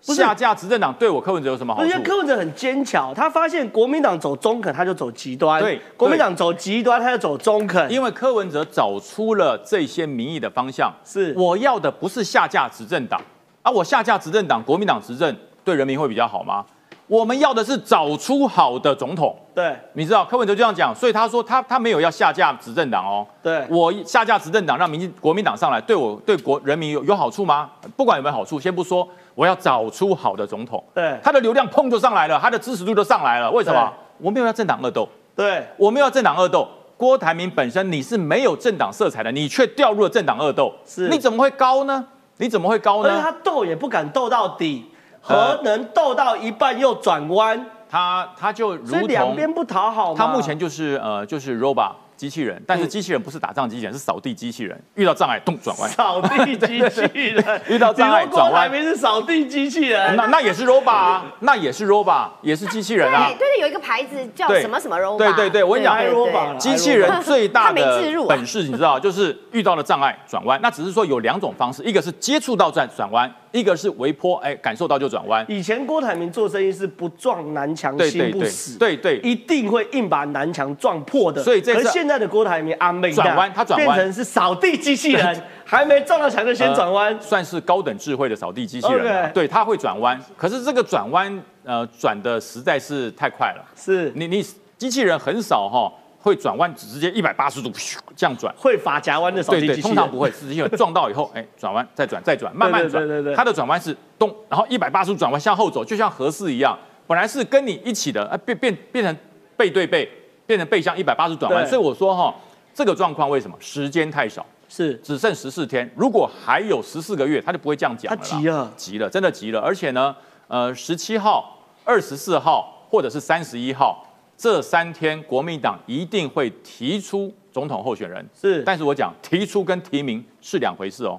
[0.00, 2.00] 下架执政党对我柯文哲有什么好处因为？
[2.04, 7.90] 柯文哲很坚强，他发现国民党走中肯，他就走极端；对国民党走极端，他就走中肯。
[7.90, 13.20] 因为柯文哲找出了这些民意的方向，是我要的不是下架执政党
[13.62, 16.64] 啊，我下架执政党，国民党执政对人民会比较好吗？
[17.06, 19.36] 我们要的是找出好的总统。
[19.54, 23.26] 对你知道柯文哲就这样讲，所以他说他他没有要下架执政党哦。
[23.42, 27.70] 对我下架执政党，让民进国民党上来，对我对国人民有有好处吗？
[27.96, 30.82] 不管有没有好处，先不说，我要找出好的总统。
[30.92, 33.50] 对他的流量砰就上来了，他的支持度就上来了。
[33.50, 33.92] 为什么？
[34.18, 36.66] 我没有要政党恶斗，对我没有要政党恶斗。
[36.96, 42.02] 郭台铭本身你是没有政党色彩的，你却掉入了政党恶斗，是你怎么会高呢？
[42.38, 43.10] 你怎么会高呢？
[43.10, 44.86] 而且他斗也不敢斗到底，
[45.28, 47.66] 呃何能斗到一半又转弯？
[47.88, 50.18] 他他就如所以两边不讨好嘛。
[50.18, 55.88] 他目前就是呃就是 robot 机器人，但是机器人不是打仗机器人，是扫地机器人，遇到障碍动转弯。
[55.90, 63.36] 扫地机器人 遇到障碍转弯台铭是扫地机器人，那那也是 robot 啊，那也是 robot，也是机器人啊对。
[63.36, 65.18] 对对，有一个牌子叫什么什么 robot。
[65.18, 70.58] 对对对我跟你讲对对对 iRobot 机器人最大的置入啊本事，你知道，就是遇到了障碍转弯。
[70.60, 75.44] 那只是说有两种方式，一个是接触到转转弯，一个是微坡，哎，感受到就转弯。
[75.48, 81.42] 以前郭台铭做生意是不撞南墙心不死，对对，一定会硬把南墙撞破的。
[81.42, 87.16] 所以这次可是现在的郭台铭阿妹转弯他转弯变成是扫地机器人，还没撞到墙就先转弯。
[87.20, 93.64] 算是高等智慧的扫地机器人对，它会转弯，可是这个转弯呃转的实在是太快了。
[93.74, 94.44] 是你你
[94.76, 95.90] 机器人很少哈、
[96.26, 98.52] 会转弯，直接一百八十度咻这样转。
[98.58, 103.06] 会发夹弯的扫对对，地机器人，通常不会，是因为撞到以后，哎，转弯再转再转，慢慢转。
[103.06, 106.76] 对对对对它的转弯是咚，然后一百八十度转弯向后走，就像合适一样。
[107.06, 109.16] 本来是跟你一起的，哎，变变变成
[109.56, 110.10] 背对背，
[110.44, 111.64] 变成背向一百八十度转弯。
[111.64, 112.34] 所以我说哈、
[112.74, 114.44] 这个状况为什么时间太少？
[114.68, 118.16] 是只剩十四天，如果还有十四个月，他就不会这样讲了。
[118.16, 119.60] 他急了急了，真的急了。
[119.60, 120.16] 而且呢，
[120.48, 124.04] 呃，十七号、二十四号或者是三十一号
[124.36, 128.24] 这三天，国民党一定会提出总统候选人。
[128.34, 131.18] 是但是我讲提出跟提名是两回事哦。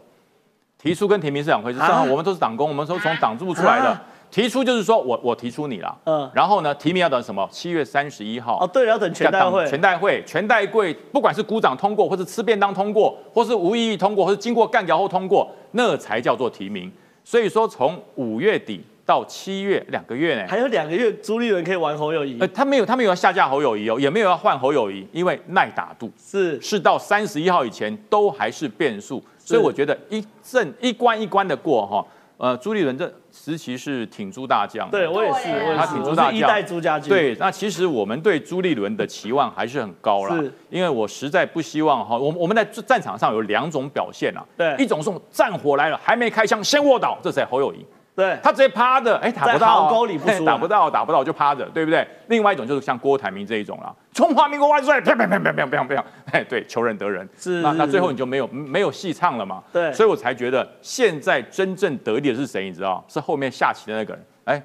[0.78, 3.90] 提出跟提名是两回事，啊正好我们都是党工，我们都从党部出来的。
[3.90, 7.48] 啊提出就是说我我提出你了，嗯然后呢，提名要等什么？
[7.50, 16.92] 七月三十一号哦，对，要等全代会，全代会，全代会，不管是鼓掌通过，或是吃便当通过，或是无异议通过，或是经过干掉后通过，那才叫做提名。
[17.24, 22.38] 所以说，从五月底到七月两个月呢，还有两个月，朱立伦可以玩侯友谊。
[22.42, 26.12] 呃，，他没有他没有要下架侯友谊哦，也没有要换侯友谊，因为耐打度。
[26.22, 26.62] 是。
[26.62, 32.06] 是到三十一号以前都还是变数，所以我觉得一阵一关一关的过哈。
[32.36, 36.36] 呃，朱立伦这时期是挺朱大将的，对我也是，他我也是，我挺朱大将。
[36.36, 44.76] 一代朱家军，，对，那其实我们对朱立伦的期望还是很高啦是，因为我实在不希望哈，我们我们在战场上有两种表现啊，对。
[44.78, 47.84] 一种是战火来了还没开枪先卧倒，这谁侯友谊，
[48.18, 49.84] 对，他直接趴着，哎，打不到。
[49.84, 50.44] 壕沟里不输。
[50.44, 52.06] 啊 打不到，打不到就趴着，对不对？
[52.30, 57.30] 另外一种就是像郭台铭这一种啦，中华民国万岁，啪啪啪啪啪啪啪， 哎，对，求人得人，
[57.62, 59.94] 那那最后你就没有没有戏唱了嘛，对。
[59.94, 63.06] 所以我才觉得现在真正得利的是谁，你知道？
[63.08, 64.64] 是后面下棋的那个人，哎，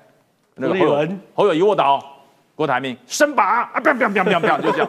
[0.55, 2.03] 那个侯友侯友谊卧倒，
[2.55, 4.88] 郭台铭伸拔啊，啪啪啪啪啪，就这样。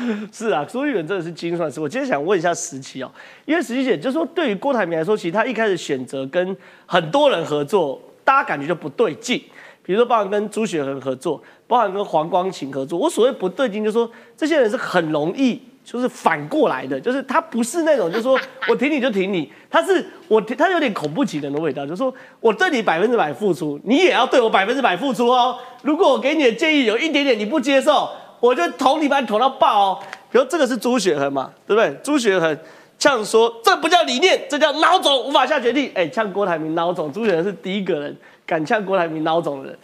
[0.32, 1.80] 是啊，朱立伦真的是精算师。
[1.80, 3.10] 我今天想问一下石琪哦，
[3.44, 9.42] 因为石琪姐就是说，对于郭台铭来说，其实他一开始选择跟很多人合作，大家感觉就不对劲。
[9.84, 12.98] 比如说，包含跟朱雪恒合作，包含跟黄光琴合作。
[12.98, 25.58] 我所谓不对劲，就是说这些人是很容易就是反过来的，就是他不是那种，就是说我挺你就挺你，他是我挺他有点恐怖情人的味道，就是说我对你百分之百付出，你也要对我百分之百付出哦。
[25.82, 28.08] 如果我给你的建议有一点点你不接受，
[28.42, 29.98] 我就捅你把你捅到爆哦。
[30.32, 31.96] 比如这个是朱雪恒嘛，对不对？
[32.02, 32.58] 朱雪恒
[32.98, 35.92] 呛说这不叫理念，这叫孬种，无法下决定。
[35.94, 39.78] 哎，呛郭台铭孬种，朱雪恒是第一个人敢呛郭台铭孬种的人。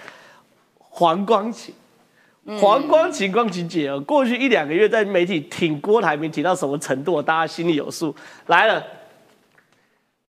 [0.91, 1.73] 黄光琴，
[2.61, 8.13] 黄光琴光琴姐哦，过去一两个月在媒体挺郭台铭挺到什么程度，大家心里有数。
[8.47, 8.83] 来了，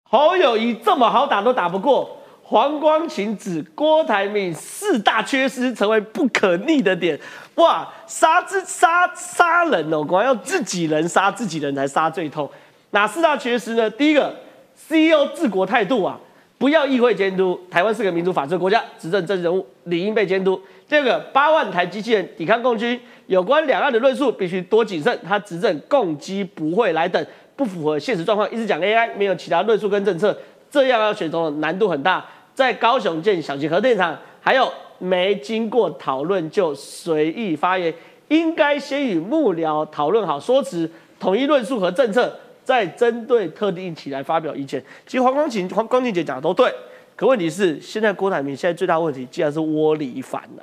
[0.04, 2.18] 侯友谊这么好打都打不过，
[2.52, 7.18] 黄光琴指郭台铭四大缺失成为不可逆的点。
[7.54, 12.46] 哇，杀之杀杀人哦，果然要自己人杀自己人才杀最痛。
[12.90, 13.88] 哪四大缺失呢？
[13.88, 14.36] 第一个
[14.76, 16.20] ，CEO 治国态度啊，
[16.58, 20.60] 不要议会监督，台湾是个民主法治国家，执政政治人物理应被监督。
[20.86, 25.18] 第二个，八万台机器人抵抗共军，有关两岸的论述必须多谨慎。
[25.26, 27.26] 他执政共机不会来等，
[27.56, 30.36] 不符合现实状况，一直讲 AI，没有其他论述跟政策，
[30.70, 32.22] 这样要选总统难度很大。
[32.54, 37.92] 在高雄建小型核电厂，还有没经过讨论就随意发言，
[38.28, 42.38] 应该先与幕僚讨论好说辞，统一论述和政策。
[42.64, 46.72] 再针对特定议题来发表意见，其实黄光琴、黄光琴姐讲的都对，
[47.16, 50.62] 可问题是现在郭台铭现在最大问题，竟然是窝里反呐。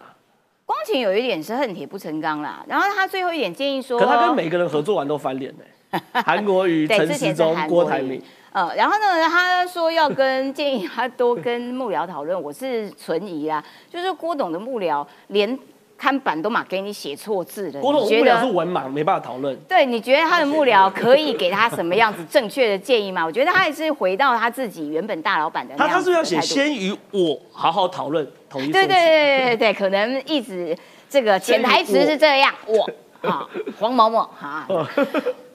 [0.66, 8.22] 光琴有一点是恨铁不成钢啦，然后他最后一点建议说，可他跟每个人合作完都翻脸呢， 韩国瑜、陈时中、郭台铭，
[8.52, 15.58] 呃，然后呢，他说要跟建议他多跟幕僚讨论，我是存疑啊，就是郭董的幕僚连。
[16.02, 17.82] 看板都嘛给你写错字了。
[17.82, 19.54] 郭董幕僚是文盲，没办法讨论。
[19.68, 23.26] 对，你觉得他的幕僚可以给他什么样子正确的建议吗？
[23.26, 28.72] 我觉得他还是回到他自己原本大老板的他他是要写先与我好好讨论，同一？
[28.72, 30.74] 对对对对对对，可能一直
[31.10, 32.56] 这个潜台词是这样。
[32.66, 32.90] 我
[33.30, 33.46] 啊，
[33.78, 34.66] 黄某某哈，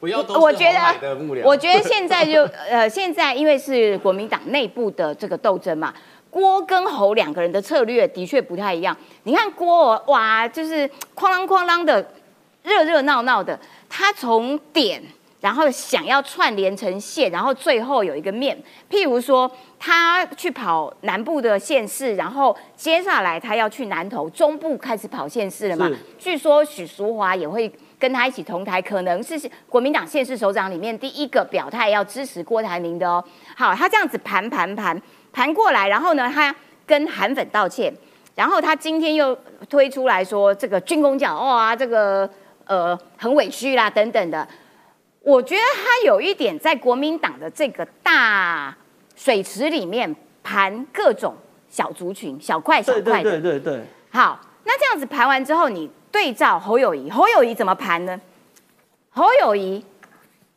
[0.05, 5.95] 不要我觉得，我觉得现在就 呃，现在因为是国民党内部的这个斗争嘛。
[6.29, 8.95] 郭跟侯两个人的策略的确不太一样。
[9.23, 10.87] 你看郭哇，就是
[11.17, 12.07] 哐啷哐啷的，
[12.65, 13.59] 热热闹闹的。
[13.89, 15.03] 他从点，
[15.41, 18.55] 然后想要串联成线，然后最后有一个面。
[18.91, 25.91] 譬如说，他去跑南部的县市，然后接下来他要去南投中部开始跑县市了嘛？
[26.19, 27.73] 据说许淑华也会
[28.05, 33.25] 跟他一起同台，可能是国民党现市首长里面第一个表态要支持郭台铭的哦。
[33.57, 35.01] 好，他这样子盘盘盘。
[35.33, 36.55] 盘过来，然后呢，他
[36.87, 37.91] 跟韩粉道歉，
[38.35, 39.35] 然后他今天又
[39.71, 42.29] 推出来说这个军工奖哇，这个
[42.67, 44.47] 呃很委屈啦等等的。
[45.23, 48.77] 我觉得他有一点在国民党的这个大
[49.17, 51.35] 水池里面盘各种
[51.71, 53.31] 小族群、小块小块的。
[53.31, 53.85] 对对对对。
[54.11, 58.21] 好，那这样子盘完之后，你对照侯友谊，侯友谊怎么盘呢？
[59.11, 59.85] 侯友谊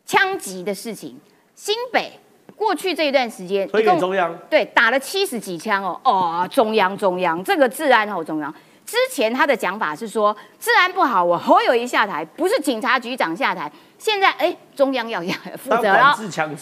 [0.05, 1.19] 枪击的事情，
[1.55, 2.11] 新北。
[2.55, 8.53] 过去这一段时间，推给中央，对，打了七十几枪哦，哦，中央中央，这个治安好中央。
[8.85, 13.71] 之前他的讲法是说治安不好，我侯友谊下台，不是警察局长下台。
[13.97, 16.15] 现在哎，中央要要负责了。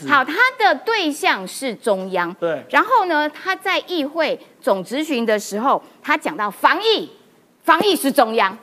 [0.08, 2.34] 好，他的对象是中央。
[2.36, 2.64] 对。
[2.70, 7.10] 然后呢，他在议会总执行的时候，他讲到防疫，
[7.62, 8.58] 防疫是中央，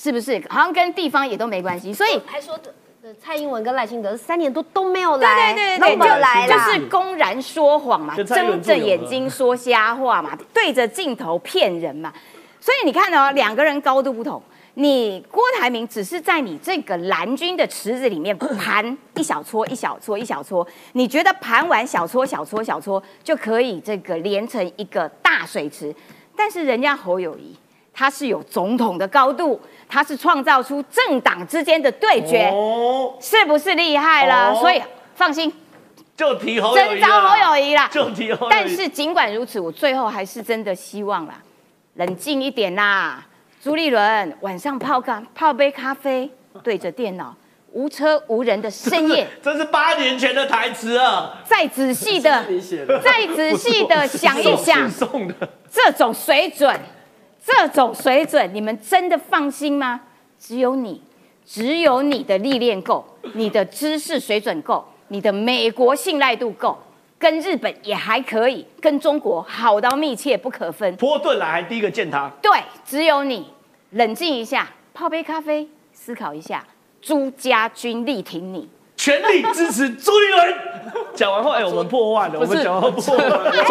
[0.00, 0.40] 是不是？
[0.48, 2.56] 好像跟地方也都没关系，所以还说
[3.20, 12.12] 蔡英文跟赖清德三年多都没有来，对对对对，就来就是公然说谎嘛，睁着眼睛说瞎话嘛，对着镜头骗人嘛。
[12.60, 14.40] 所以你看哦，两个人高度不同。
[14.74, 25.92] 你郭台铭只是在你这个蓝军的池子里面盘一小撮一小撮一小撮，你觉得盘完小撮小撮小撮就可以这个连成一个大水池？
[26.36, 27.56] 但是人家侯友谊
[27.98, 29.60] 他是有总统的高度。
[29.90, 32.52] 他是创造出政党之间的对决，
[33.22, 34.54] 是不是厉害了？
[34.56, 34.78] 所以
[35.14, 35.50] 放心，
[36.14, 38.48] 就提侯真招侯友谊啦，就提侯。
[38.50, 41.36] 但是尽管如此，我最后还是真的希望啦，
[41.94, 43.24] 冷静一点啦。
[43.62, 46.30] 朱立伦晚上泡咖泡杯咖啡，
[46.62, 47.34] 对着电脑，
[47.72, 51.38] 无车无人的深夜， 这是八年前的台词啊！
[51.46, 52.44] 再仔细 的，
[53.02, 54.86] 再仔细的想一想，
[55.72, 56.78] 这种水准。
[57.44, 60.00] 这种水准，你们真的放心吗？
[60.38, 61.00] 只有你，
[61.44, 66.78] 只有你的历练够，你的知识水准够，你的美国信赖度够，
[67.18, 70.94] 跟日本也还可以，跟中国好到密切不可分。
[70.96, 72.52] 波顿来第一个见他，对，
[72.84, 73.50] 只有你，
[73.90, 76.64] 冷静一下，泡杯咖啡，思考一下，
[77.00, 78.68] 朱家军力挺你。
[78.98, 80.54] 全力支持朱立伦。
[81.14, 82.38] 讲完后，哎， 我们破万了。
[82.40, 83.26] 我们讲完后破万。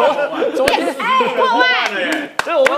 [0.56, 2.28] 昨天哎，破万了。
[2.44, 2.76] 所以我们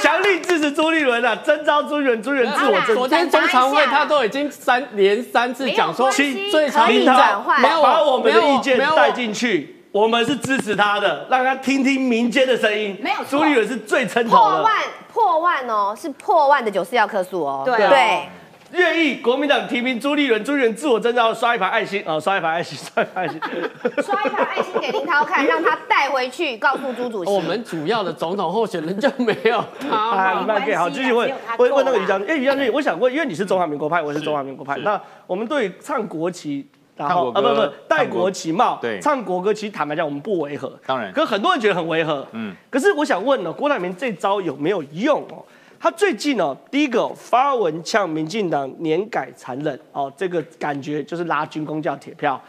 [0.00, 2.94] 强力支持朱立伦啊，征召朱立伦，朱立伦自我征。
[2.94, 12.96] 昨天中常会他都已经三连三次讲说，最长领导没有把我们的意见带进去，我们是支持他的，让他听听民间的声音。
[13.02, 14.38] 没有朱立伦是最称头的。
[14.38, 14.74] 破万，
[15.12, 17.62] 破万哦，是破万的九四要克数哦。
[17.64, 18.28] 对。
[18.72, 23.40] 愿意国民党提名朱立伦，朱立伦自我征召，刷一排爱心哦，刷一排爱心，刷一排爱心，
[24.04, 27.30] 刷一排爱心给林涛看，让他带回去告诉朱主席。
[27.30, 30.44] 我们主要的总统候选人就没有他。
[30.64, 36.66] 可以好，继续问问问那个于将军，哎，于将军，我想问，因为你是中华民国派，我是中华民国派，那我们对唱国旗，
[36.96, 45.42] 然后啊不不戴国旗帽，对，唱国歌，其实坦白讲，我们不违和，当然，可很多人觉得很违和，嗯，可是我想问呢，郭台铭这招有没有用哦？
[45.80, 52.40] 他最近哦，第一个发文呛民进党年改残忍哦，这个感觉就是拉军工叫铁票，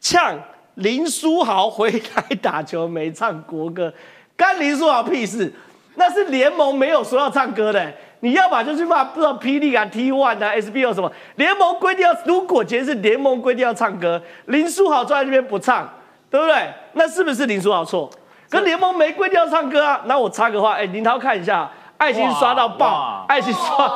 [0.00, 0.38] 呛
[0.76, 3.92] 林书豪回来打球没唱国歌，
[4.36, 5.52] 干林书豪屁事？
[5.96, 7.92] 那是联盟没有说要唱歌的。
[8.20, 15.92] 你要么就去骂不知道霹雳啊、T One 啊、SBO 什么联盟规定要，如果今天是联盟规定要唱歌，林书豪坐在那边不唱，
[16.30, 16.68] 对不对？
[16.92, 18.08] 那是不是林书豪错？
[18.48, 20.00] 跟联盟没规定要唱歌啊？
[20.06, 21.68] 那我插个话，哎，林涛看一下，
[22.02, 23.88] 爱心刷到爆，爱心刷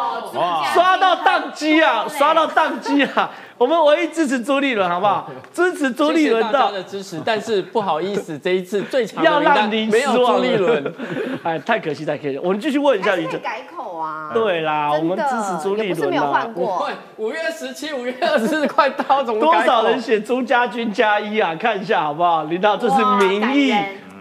[0.73, 3.29] 刷到宕机啊，刷到宕机啊！
[3.59, 5.29] 我们唯一支持朱立伦，好不好？
[5.53, 10.95] 支持朱立伦的的支持，但是不好意思，这一次最强要让您没有朱立伦，
[11.43, 12.39] 哎，太可惜，太可惜。
[12.39, 14.31] 我们继续问一下李哲，改口啊？
[14.33, 15.97] 对啦，我们支持朱立伦。
[15.97, 16.89] 不是没有换过。
[17.17, 21.57] 五月十七、五月二十四快到，怎么多少人写朱家军加一啊？
[21.59, 22.45] 看一下好不好？
[22.45, 23.75] 领导，这是民意，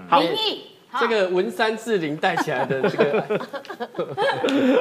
[0.09, 0.64] 民意。
[0.99, 3.39] 这个文山志玲带起来的这个，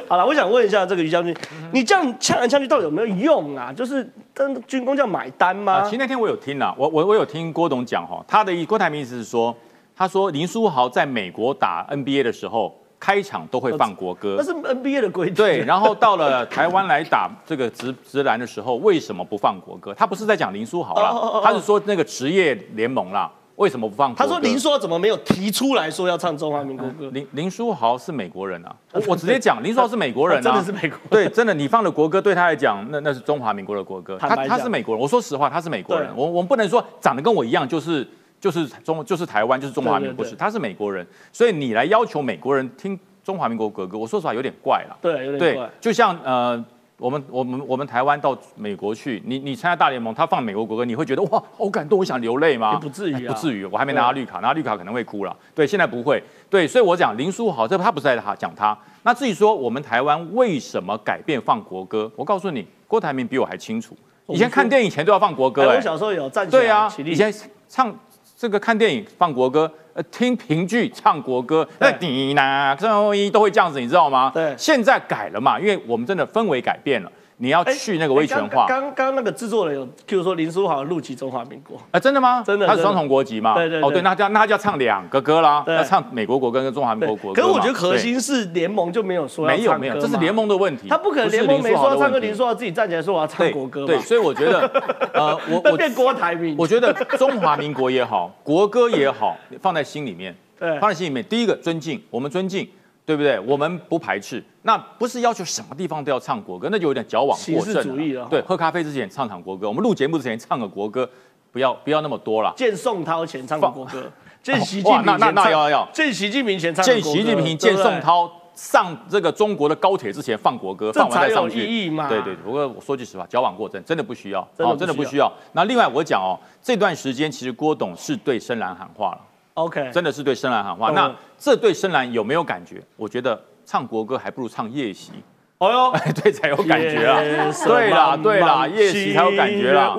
[0.08, 1.34] 好了，我想问一下这个于将军，
[1.72, 3.72] 你这样呛来呛去到底有没有用啊？
[3.72, 5.82] 就是跟军工叫买单吗？
[5.84, 9.54] 其实那天我有听啊，我我我有听郭董讲哈，他的意郭台铭意思是说，
[9.96, 15.34] 他说林书豪在美国打 NBA 的时候，开场都会放国歌，那是 NBA 的规定。
[15.34, 19.92] 对，然后到了台湾来打这个直直男的时候，为什么不放国歌？
[19.94, 23.30] 他不是在讲林书豪啦，他是说那个职业联盟啦。
[23.56, 24.14] 为什么不放？
[24.14, 27.08] 他说林书豪怎么没有提出来说要唱中华民国歌？
[27.12, 30.98] 林林书豪是美国人啊， 我我直接讲，林书豪是美国人啊，真的是美国。
[31.08, 34.16] 对，真的，你放的国歌对他来讲，那那是中华民国的国歌。
[34.18, 36.10] 他他是美国人，我说实话，他是美国人。
[36.16, 38.06] 我我们不能说长得跟我一样，就是
[38.40, 44.96] 就是中就是台湾就是中华民国，不是他是美国人，所以你来要求美国人听中华民国国歌，我说实话有点怪了。
[45.00, 45.70] 对，有点怪。
[45.80, 46.64] 就像呃。
[47.04, 52.78] 我们我们我们台湾到美国去，你你参加大联盟，他放美国国歌，你会觉得哇好感动，我想流泪吗？
[52.78, 55.36] 不至于，不至于，我还没拿到绿卡，拿到绿卡可能会哭了。
[55.54, 56.22] 对，现在不会。
[56.48, 58.74] 对，所以我讲林书豪，这他不是在他讲他。
[59.02, 63.94] 那至于说我们台湾为什么改变放国歌，我告诉你，郭台铭比我还清楚。
[64.28, 67.30] 以前看电影前都要放国歌，我小时候有站对啊，以前
[67.68, 67.94] 唱
[68.34, 69.70] 这个看电影放国歌。
[69.94, 74.30] 呃，听评剧唱国歌，那你呢，这一都会这样子，你知道吗？
[74.34, 77.10] 对，现在改了嘛，因为我们真的氛围改变了。
[77.44, 78.64] 你要去那个威权化。
[78.66, 82.42] 刚刚那个制作人有，譬如说林书豪入籍中华民国，哎，真的吗？
[82.42, 83.54] 真的，他是双重国籍嘛？
[83.54, 83.82] 对对。
[83.82, 87.42] 哦，对，那叫那就要唱两个歌啦，要唱美国国歌跟中华民国国歌。
[87.42, 90.88] 可是我觉得核心是联盟就没有说没有没有，这是联盟的问题。
[90.88, 94.66] 他不可能联盟没说要唱歌，林书豪自己站起来说我要唱国歌对，所以我觉得，
[95.12, 96.56] 呃，我 我变郭台铭。
[96.58, 101.22] 我觉得中华民国也好，国歌也好，放在心里面，对，放在心里面。
[101.26, 102.66] 第一个尊敬，我们尊敬。
[103.06, 103.38] 对不对？
[103.40, 108.26] 我们不排斥，那不是要求什么地方都要唱国歌，那就有点矫枉过正了。
[108.30, 111.08] 对，喝咖啡之前唱场国歌，我们录节目之前唱个国歌，
[111.52, 112.52] 不要不要那么多了。
[112.56, 114.10] 见宋涛前唱国歌，
[114.42, 115.84] 见习近平前唱。
[115.92, 116.84] 见习近平前唱。
[116.84, 121.66] 见习近平见宋涛上这个中国的高铁之前放国歌，放完再上去。
[121.66, 122.08] 意义嘛？
[122.08, 122.34] 对对。
[122.36, 124.40] 不过我说句实话，矫枉过正，真的不需要。
[124.56, 125.30] 哦，真的不需要。
[125.52, 129.20] 那另外我讲哦，这段时间其实郭董是对深蓝喊话了。
[129.54, 130.90] OK，真的是对深蓝喊话。
[130.90, 132.82] 那这对深蓝有没有感觉？
[132.96, 135.12] 我觉得唱国歌还不如唱夜袭。
[135.58, 137.20] 哦哟， 对，才有感觉啊。
[137.64, 139.96] 对啦，对啦，夜袭才有感觉啦。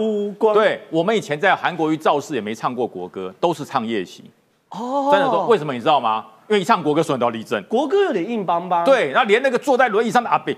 [0.54, 4.30] 对，我们以前在韩国瑜造势也没唱过国歌，都是唱夜袭。
[4.72, 6.26] 哦，真的说，为什么你知道吗？
[6.50, 7.64] 因为一唱国歌，所有人都要立正。
[7.64, 8.84] 国歌有点硬邦邦。
[8.84, 10.56] 对，然后连那个坐在轮椅上的阿北。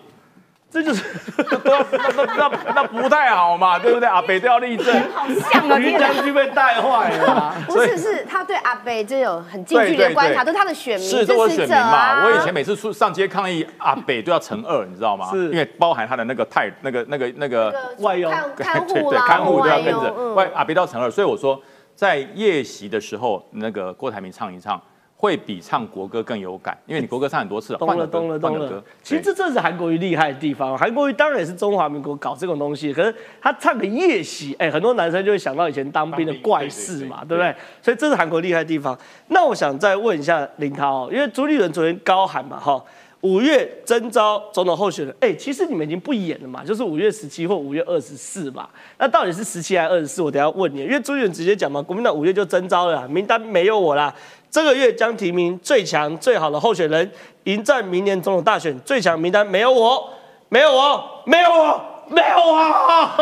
[0.70, 1.04] 这就是
[1.64, 4.08] 那那那那不太好嘛，对不对？
[4.10, 7.56] 阿北都要立正，好像啊，于将军被带坏了。
[7.66, 12.26] 不是，是他对阿北就有很近距离的观察，都是他的选民，是都是选民嘛。
[12.26, 15.30] 我以前每次出上街抗议，阿北都要乘二，你知道吗？
[15.32, 21.58] 是，因为包含他的那个太那个那个那个外佣看护啦，看护都要跟着外阿北都要乘二，所以我说
[21.96, 24.80] 在夜袭的时候，那个郭台铭唱一唱。
[25.20, 27.80] 会比唱国歌更有感，因为你国歌唱很多次了。
[27.80, 28.84] 懂了，懂了，懂了。
[29.02, 30.78] 其实这正是韩国瑜厉害的地方。
[30.78, 37.56] 韩国瑜当然也是中华民国搞这种东西，可是他唱个夜袭，哎，很多男生就会想到以前当兵的怪事嘛，对不对？
[37.82, 38.96] 所以这是韩国厉害的地方。
[39.30, 42.80] 那我想再问一下林涛，因为朱立伦昨天高喊嘛，哈，
[43.22, 48.70] 五月征召总统候选人，哎，其实你们已经不演了嘛，就是五月十七或五月二十四吧。
[49.00, 50.22] 那到底是十七还是二十四？
[50.22, 54.14] 我等下问你，因为朱立伦直接讲嘛，国民党五月就征召了，名单没有我啦。
[54.50, 57.12] 这个月将提名最强最好的候选人，
[57.46, 58.80] 迎战明年总统大选。
[58.82, 60.10] 最强名单没有我，
[60.50, 63.16] 没有我，没有我，没有啊。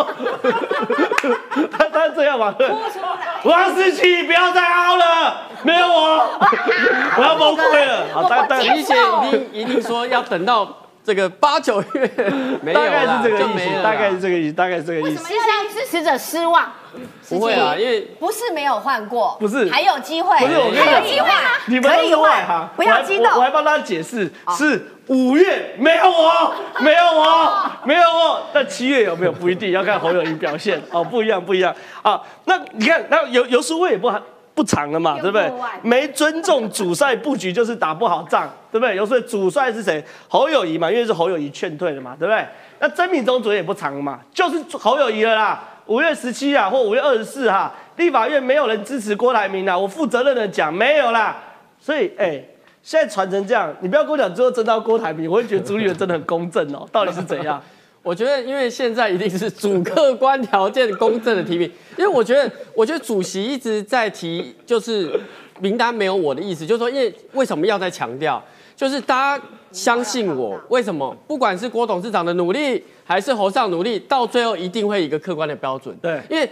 [1.71, 2.53] 他他这样吗？
[3.43, 6.29] 王思琪，不要再凹了，没有我，
[7.17, 8.05] 我要崩溃了。
[8.13, 10.67] 好，但但李姐一定一定说要等到
[11.03, 12.11] 这个八九月。
[12.61, 15.09] 没有大概啦是这个意思，大概是这个意思，大概是这个意思。
[15.09, 15.29] 为什么。
[15.29, 16.71] 要让支持者失望？
[17.29, 19.69] 不会啊，因为不是没有换过，不是。
[19.69, 21.27] 还有机会，不是我跟你讲还有机会，
[21.65, 23.25] 你们都是外行，不要激动。
[23.25, 28.41] 我还我还帮他解释，是五月没有我，没有我，没有我。
[28.53, 32.21] 那七月有没有不一定，要看侯友谊表现哦，不一样不一样啊。
[32.45, 34.11] 那你看，那游游淑慧也不
[34.53, 35.51] 不长了嘛，对不对？
[35.81, 38.95] 没尊重主帅布局，就是打不好仗，对不对？
[38.95, 40.03] 游淑慧主帅是谁？
[40.27, 42.45] 侯友谊嘛，因为是侯友谊劝退的嘛，对不对？
[42.79, 45.63] 那曾敏忠主任也不长了嘛，就是侯友谊了啦。
[45.87, 51.37] 五月十七啊，或五月二十四哈，立法院没有人支持郭台铭啊，我负责任的讲，没有啦。
[51.79, 52.41] 所以，哎、
[52.85, 57.59] 现在传成这样，你不要跟我讲最后争到郭台铭，我会觉得朱立伦真的很公正哦， 到底是怎样？
[58.03, 61.67] 我觉得，因为现在一定是主客观条件公正的提名，
[61.97, 65.19] 因为我觉得，我觉得主席一直在提，就是
[65.59, 68.39] 名单没有我的意思，就是说，因为为什么要再强调，
[68.75, 69.43] 就是大家
[69.75, 71.15] 相信我，为什么？
[71.27, 75.93] 不管是郭董事长的努力，还是侯上努力，到最后一定会一个客观的标准。
[76.01, 76.49] 对因为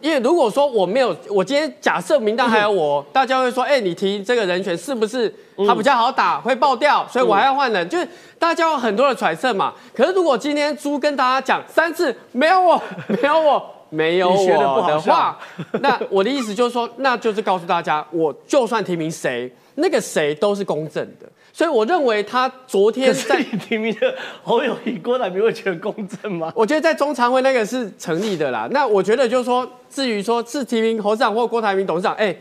[0.00, 5.34] 因为如果说我没有，我今天假设名单还有我， 大家会说，哎、你提这个人选是不是
[5.66, 8.08] 他比较好打，会爆掉，所以我还要换人，就是
[8.38, 9.74] 大家有很多的揣测嘛。
[9.92, 12.80] 可是如果今天猪跟大家讲三次没有我，
[13.20, 13.79] 没有我。
[13.90, 15.38] 没有我的话，
[15.80, 21.26] 那我的意思就是说， 那就是告诉大家，我就算提名谁，那个谁都是公正的。
[21.52, 26.50] 所以我认为他昨天在你提名的侯友谊、郭台铭会觉得公正吗？
[26.54, 28.68] 我觉得在中常会那个是成立的啦。
[28.70, 32.34] 那我觉得就是说，至于说是提名侯市长或郭台铭董事长，哎、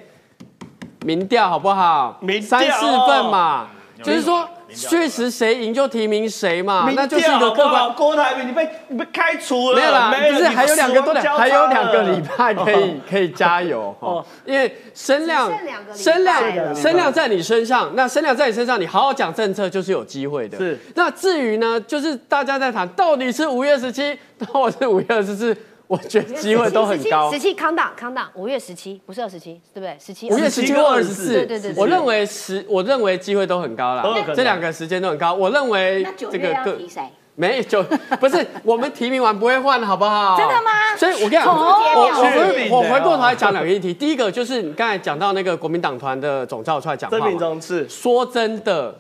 [1.04, 2.18] 民调好不好？
[2.22, 3.70] 民调三四份嘛，
[4.04, 7.94] 就是说确实谁赢就提名谁嘛，那就是一个客观。
[7.94, 12.12] 郭台铭，你被你被开除了，没有啦，不是还有两个多死亡交叉还有两个了。
[12.12, 14.18] 礼拜可以 可以加油哦。
[14.18, 15.50] 哦，因为声量
[15.94, 20.58] 声量了声量在你身上，那声量在你身上，你好好讲政策就是有机会的。
[20.58, 20.78] 是。
[20.96, 24.18] 那至于呢，就是大家在谈到底是五月十七
[24.48, 25.56] 或是五月二十四，
[25.90, 27.40] 我觉得机会都很高十。
[27.40, 29.98] 七康档康档，五月十七不是二十七，对不对？
[30.00, 35.34] 十七五月十七或二十四，对对对对我认为十，我认为机会都很高啦都有可能，这两个时间都很高。
[35.34, 37.02] 我认为这个各月要提谁？
[37.34, 37.82] 没就
[38.20, 40.38] 不是我们提名完不会换，好不好？
[40.38, 41.58] 真的吗所以我跟你讲，哦
[41.96, 43.92] 我我我回过头来讲两个议题。
[43.92, 48.94] 第一个就是你刚才讲到那个国民党团的总召出来讲话曾，明忠是说真的，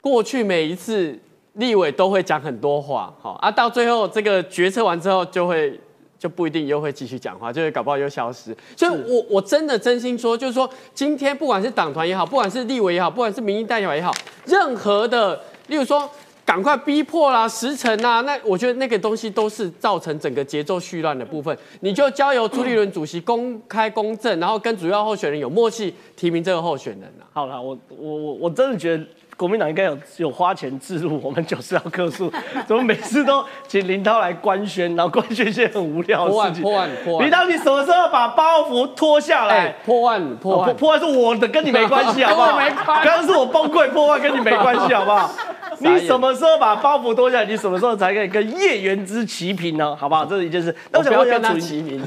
[0.00, 1.16] 过去每一次
[1.52, 5.78] 立委都会讲很多话，好啊，到最后这个决策完之后就会。
[6.26, 8.56] 就不一定又会继续讲话，就会搞不好又消失。
[8.76, 14.12] 所以我，我真的真心说，就是说，今天不管是党团也好，不管是立委也好，不管是民意代表也好，
[14.44, 16.10] 任何的，例如说
[16.44, 21.56] 赶快逼迫啦、时辰啊，那我觉得那个东西都是造成整个节奏絮乱的部分。
[21.80, 27.22] 你就交由朱立伦主席公开公正，然后跟主要候选人有默契提名这个候选人啊。
[27.32, 29.04] 好了，我我我我真的觉得
[29.36, 32.32] 国民党应该有有花钱置入我们九十号客数，
[32.66, 36.62] 怎么每次都请林涛来官宣，然后官宣一些很无聊的事情。
[36.62, 39.54] 破案破案破案林涛，你什么时候把包袱脱下来？
[39.56, 42.58] 哎，破案破破案，破案是我的，跟你没关系， 好不好？
[42.86, 45.30] 刚刚是我崩溃破案，跟你没关系，好不好？
[45.80, 47.44] 你什么时候把包袱脱下来？
[47.44, 49.94] 你什么时候才可以跟叶元之齐平呢？
[49.94, 50.24] 好不好？
[50.24, 50.74] 这是一件事。
[50.90, 52.02] 那我想问一下楚云，他齐名。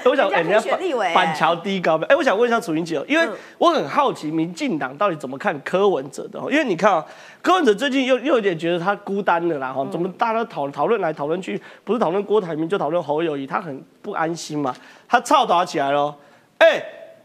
[0.04, 2.06] 我想哎，人家可以人家选立委板桥低高标。
[2.08, 3.26] 哎，我想问一下楚云姐哦，因为
[3.58, 6.48] 我很好奇民进党到底怎么看柯文哲的哦？
[6.50, 7.04] 因为你看啊，
[7.42, 14.74] 柯文哲最近又又有点觉得他孤单了啦，哈，怎么大家都讨讨论来讨论去，不是讨论郭台铭就讨论侯友谊，他很不安心嘛，
[15.08, 16.14] 他操打起来了。
[16.58, 16.82] 哎，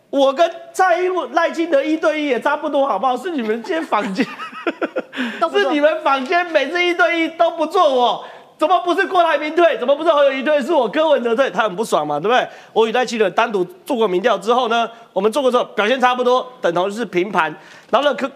[0.09, 3.15] 我跟蔡英文、赖清德一对一也差不多，好不好？
[3.15, 4.25] 是你们今天坊间，
[5.51, 8.25] 是你们坊间每次一对一都不做我。
[8.59, 9.77] 怎么不是郭台铭退？
[9.77, 10.61] 怎么不是侯友谊退？
[10.61, 12.45] 是我柯文哲退，他很不爽嘛，对不对？
[12.73, 17.55] 我与赖清德单独做过民调之后呢，我们做过之后表现差不多，等同是平盘。
[17.89, 18.29] 然后呢，柯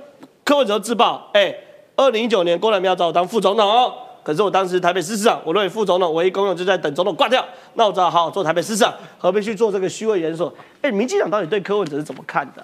[0.45, 1.53] 柯文哲自曝，哎，
[1.97, 3.93] 二零一九年郭台铭要找我当副总统哦，
[4.23, 10.53] 可是我当时台北市市长，我认为副总统唯一功用就在等总统挂掉，那我只好好好做台北市长，何必去做这个虚伪演说？
[10.81, 12.63] 哎，民进党到底对柯文哲是怎么看的、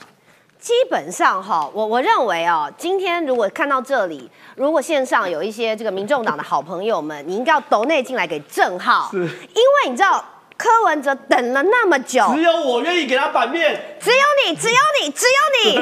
[0.60, 9.20] 基本上哈，我我认为哦，今天如果看到这里，如果线上有一些这个民众党的好朋友们，你应该要抖内进来给郑浩，是。
[9.20, 10.24] 因为你知道
[10.58, 13.98] 柯文哲等了那么久，只有我愿意给他版面。
[14.02, 15.76] 只有你，只有你，只有你，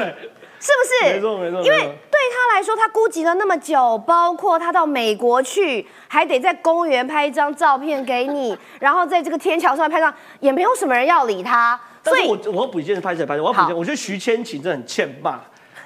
[0.60, 1.14] 是不是？
[1.16, 1.78] 没错没错因为
[2.12, 11.80] 对他来说，他孤寂了那么久，包括他到美国去，还得在公园拍一张照片给你，然后在这个天桥上拍张，也没有什么人要理他，
[12.12, 15.40] 但是我我要补一件事，拍谁拍谁，我要补一件，我觉得徐千晴真的很欠骂。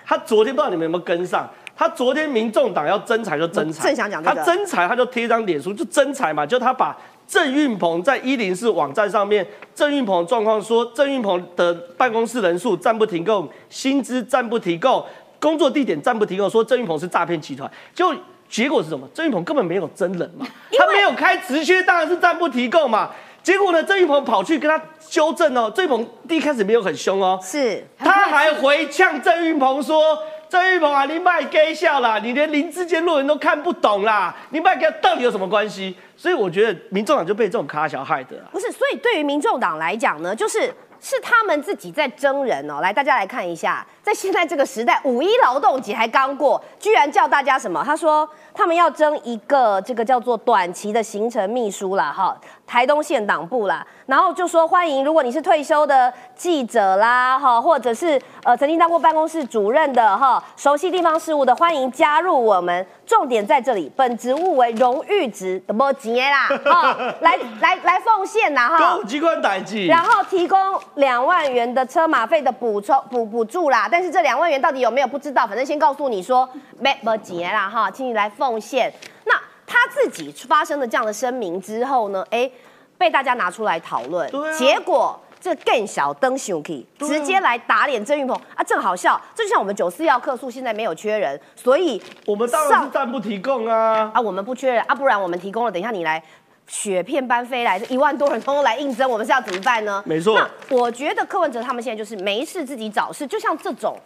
[0.05, 6.97] 他昨天不知道你们有没有跟上，他昨天民众党要征财就征财，正想讲这他个征才他就贴一张脸书就征财嘛，就他把
[7.27, 15.03] 郑运鹏在一零四网站上面，郑运鹏的状况说，郑运鹏的办公室人数暂不提供，薪资暂不提供，
[15.39, 18.13] 工作地点暂不提供，说郑运鹏是诈骗集团，就。
[18.51, 19.07] 结果是什么？
[19.13, 20.45] 郑运鹏根本没有真人嘛，
[20.77, 23.09] 他没有开职缺，当然是暂不提供嘛。
[23.43, 24.79] 结果呢，郑玉鹏跑去跟他
[25.09, 30.17] 纠正哦，郑玉鹏第一开始没有很凶哦，是他还回呛郑玉鹏说
[30.47, 38.45] ：“郑玉鹏啊，你卖给笑啦，你连林志坚论文都看不懂啦，你卖给到底有什么关系？”所以我觉得民众党就被这种卡小害的、啊。
[38.51, 38.71] 不是？
[38.71, 42.79] 所以对于民众党来讲呢，就是是他们自己在争人哦。
[42.79, 47.81] 来，大家来看一下，在现在这个时代，五一劳动节还刚过，居然叫大家什么？
[47.83, 52.35] 他说他们要争一个这个叫做短期的行程秘书啦，哈，
[52.67, 62.85] 台东县党部啦，然后就说欢迎，如果你是退休的记者啦，哈，或者是呃曾经当过办公室主任的哈，熟悉地方事务的，欢迎加入我们。
[63.05, 68.95] 重点在这里，本职务为荣誉职，的没钱啦，哈， 来来来奉献啦，哈。
[68.95, 70.57] 公机关代志，然后提供
[70.95, 76.47] 两万元的车马费的补充补补助啦，但是这两万元到底有没有不知道，反正先告诉你说
[76.79, 78.91] 没没钱啦哈，请你来奉献。
[79.25, 79.33] 那
[79.67, 82.49] 他自己发生了这样的声明之后呢，哎，
[82.97, 84.27] 被大家拿出来讨论，
[84.57, 85.19] 结果。
[85.43, 89.19] 这更小灯熊可以对啊直接来打脸郑云鹏啊，正好笑。
[89.33, 94.11] 这就像我们九四要客诉现在没有缺人，所以我们当然上是暂不提供啊。
[94.13, 96.23] 啊，我们不缺人啊，不然我们提供了，等一下你来
[96.67, 100.03] 雪片般飞来，这一万多人通通来应征，我们是要怎么办呢？
[100.05, 103.97] 没错那我觉得柯文哲他们现在就是没事自己找事，就像这种。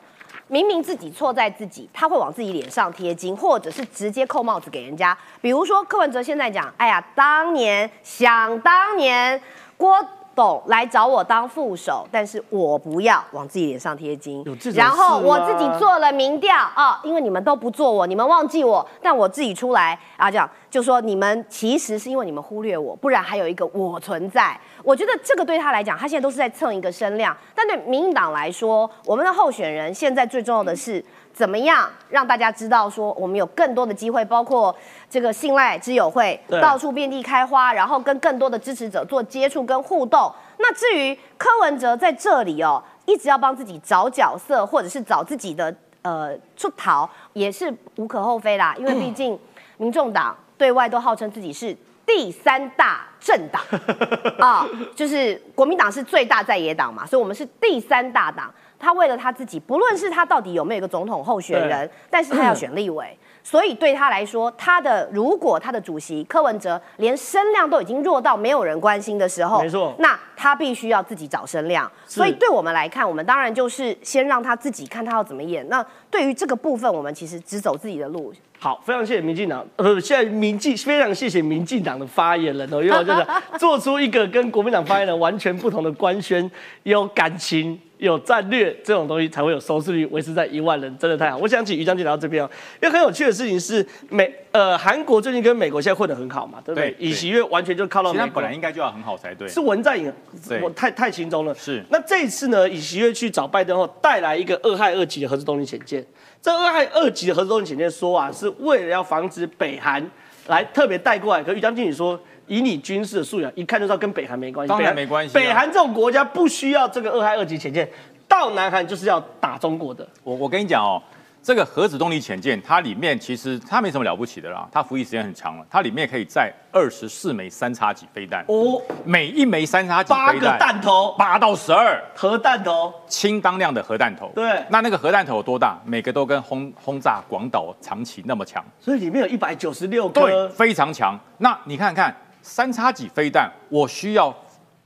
[0.47, 5.17] 明明自己错在自己，他会往自己脸上贴金，或者是直接扣帽子给人家。
[5.41, 9.41] 比如说柯文哲现在讲，哎呀，当年想当年
[9.75, 9.97] 郭
[10.35, 24.59] 董来找我当副手，但是我不要往自己脸上贴金然后我自己做了民调啊、因为你们都不做我，你们忘记我，但我自己出来啊，这样就说你们其实是因为你们忽略我，不然还有一个我存在。
[24.85, 34.73] 我觉得这个对他来讲，他现在都是在蹭一个声量，但对民进党来说，我们的候选人现在最重要的是怎么样让大家知道说我们有更多的机会，包括
[35.09, 40.31] 这个信赖之友会到处遍地开花，然后跟更多的支持者做接触跟互动。
[40.59, 49.37] 那至于柯文哲在这里哦，一直要帮自己找角色，或者是找自己的呃出逃，也是无可厚非啦，因为毕竟
[49.77, 51.75] 民众党对外都号称自己是。
[52.07, 53.59] 第三大政党
[54.37, 58.53] 啊，就是国民党是最大在野党嘛，所以我们是第三大党。
[58.77, 71.89] 他为了他自己，不论是他到底有没有一个总统候选人，但是他要选 立委，所以对他来说，他的如果他的主席柯文哲连声量都已经弱到没有人关心的时候，没错那他必须要自己找声量。
[72.07, 75.63] 所以对我们来看，我们当然就是先让他自己看他要怎么演。
[75.69, 78.33] 那对于这个部分，我们其实只走自己的路。
[78.57, 83.27] 好，非常谢谢民进党，呃，现在民进非常谢谢民进党的发言人哦，因为我觉得
[83.59, 86.49] 做出一个跟国民党发言人完全不同的官宣，
[86.81, 87.79] 有感情。
[88.05, 91.37] 有战略这种东西才会有收视率维持在一万人，真的太好。
[91.37, 92.49] 我想请于将军来到这边哦，
[92.81, 96.91] 因为很有趣的事情是美呃韩国最近跟美国现在混得很好嘛，对不对？
[96.91, 99.47] 对尹锡悦完全就靠到美国，本来应该就要很好才对。
[99.47, 100.11] 是文在寅
[100.47, 101.53] 对我太太轻松了。
[101.55, 106.05] 是那这一次呢，尹锡悦去找拜登后，带来一个二害二级的核子动力潜舰。
[106.41, 110.05] 这二害二级的核子动力潜舰说啊，是为了要防止北韩
[110.47, 111.43] 来特别带过来。
[111.43, 114.69] 可于将军你说，以你军事的素养，一看就知道跟北韩没关系。
[114.69, 117.89] 当然没关系啊北韩这种国家不需要这个二害二级潜舰，
[118.27, 120.07] 到南韩就是要打中国的。
[120.23, 121.01] 我我跟你讲哦，
[121.41, 134.31] 这个核子动力潜舰，它里面其实它没什么了不起的啦，它服役时间很长了，它里面可以载二十四枚三叉戟飞弹，哦，每一枚三叉戟八个弹弹头，八到十二核弹头，轻当量的核弹头。
[134.35, 135.77] 对那那个核弹头有多大？
[135.85, 141.17] 每个都跟轰轰炸广岛、长崎那么强，所以里面有一百九十六对，非常强。
[141.37, 142.13] 那你看看
[142.45, 144.31] 三叉戟飞弹，我需要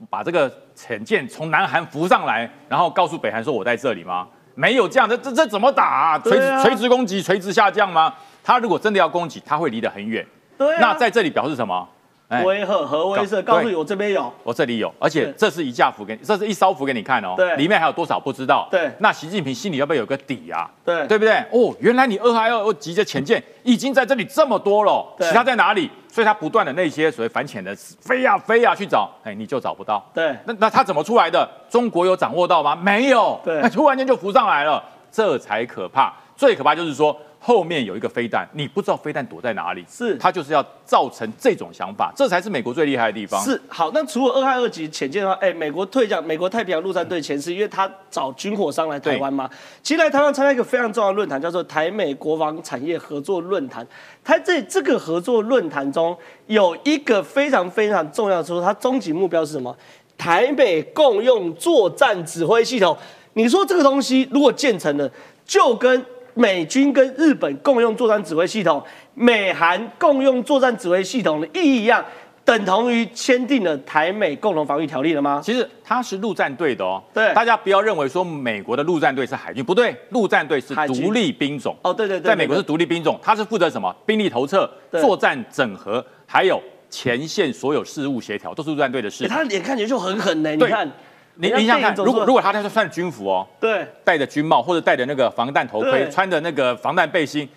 [0.08, 4.26] 把这个潜舰从南韩浮上来，然后告诉北韩说我在这里吗？
[4.54, 6.18] 没有这样，这这这怎么打啊？
[6.18, 8.14] 垂直垂直攻击，垂直下降吗？
[8.42, 10.26] 他如果真的要攻击，他会离得很远。
[10.56, 11.86] 对啊，那在这里表示什么？
[12.30, 14.32] 哎威赫核威慑，告诉你我这边有。
[14.44, 17.34] 我这里有，而且这是一架符给你，这是一艘符给你看哦。
[17.36, 18.68] 对里面还有多少不知道。
[18.70, 20.70] 对那习近平心里要不要有个底啊？
[20.84, 21.34] 对对不对？
[21.50, 25.90] 哦，原来你二 hai 二二级的潜舰已经在这里这么多了，对其他在哪里？
[26.06, 30.00] 所以他不断的那些所谓反潜的飞呀、飞呀、去找，哎，你就找不到。
[30.14, 31.48] 对那那他怎么出来的？
[31.68, 32.76] 中国有掌握到吗？
[32.76, 33.40] 没有。
[33.44, 36.14] 对那突然间就浮上来了，这才可怕。
[36.36, 37.16] 最可怕就是说。
[37.42, 43.42] 后面有一个飞弹，你不知道飞弹躲在哪里，是它就是要造成这种想法，这才是美国最厉害的地方。
[43.42, 49.48] 是好，那除了二害二级潜舰的话，哎、美国退将美国太平洋陆战队前是因为他找军火商来台湾嘛，
[49.82, 53.86] 其实来台湾参加一个非常重要的论坛，叫做台美国防产业合作论坛。
[54.22, 56.14] 他在这个合作论坛中
[56.46, 59.74] 有一个非常非常重要的说，它终极目标是什么？
[60.18, 62.94] 台美共用作战指挥系统。
[63.32, 65.10] 你说这个东西如果建成了，
[65.46, 66.04] 就跟
[66.40, 68.82] 美军跟日本共用作战指挥系统，
[69.12, 72.02] 美韩共用作战指挥系统的意义一样，
[72.46, 75.42] 等同于签订了台美共同防御条例了吗？
[75.44, 81.76] 其实它是陆战队的哦，对大家不要认为说美国的陆战队是海军，不对，陆战队是独立兵种。
[81.82, 83.94] 哦，对对对，对在美国是独立兵种，它是负责什么？
[84.06, 89.28] 兵力投策、作战整合，还有前线所有事务协调，都是陆战队的事欸。
[89.28, 90.90] 他的脸看起来就很狠呢，你看，
[91.36, 97.48] 你你想想看，如果如果他他是穿着军服哦，对戴着军帽或者戴着那个防弹头盔，穿着那个防弹背心，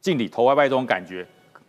[0.00, 1.26] 敬礼头歪歪这种感觉，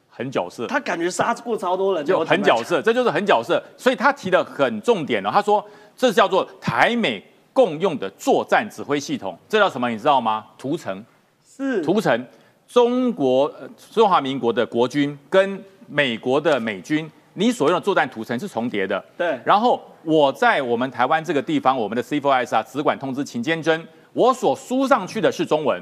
[0.10, 0.68] 很角色。
[0.68, 3.64] 他感觉杀过超多人，就很角色，这就是很角色。
[3.78, 5.66] 所以他提的很重点了，他说
[5.96, 7.24] 这叫做台美
[7.54, 9.90] 共用的作战指挥系统，这叫什么？
[9.90, 10.46] 你知道吗？
[10.58, 11.04] 图层，
[11.46, 12.26] 是图层，
[12.68, 19.04] 中国、呃中华民国的国军跟美国的美军，你所用的作战图层是重叠的。
[19.18, 25.80] 对然后我在我们台湾这个地方，我们的 C4S 啊，只管通知秦坚贞，我所输上去的是中文，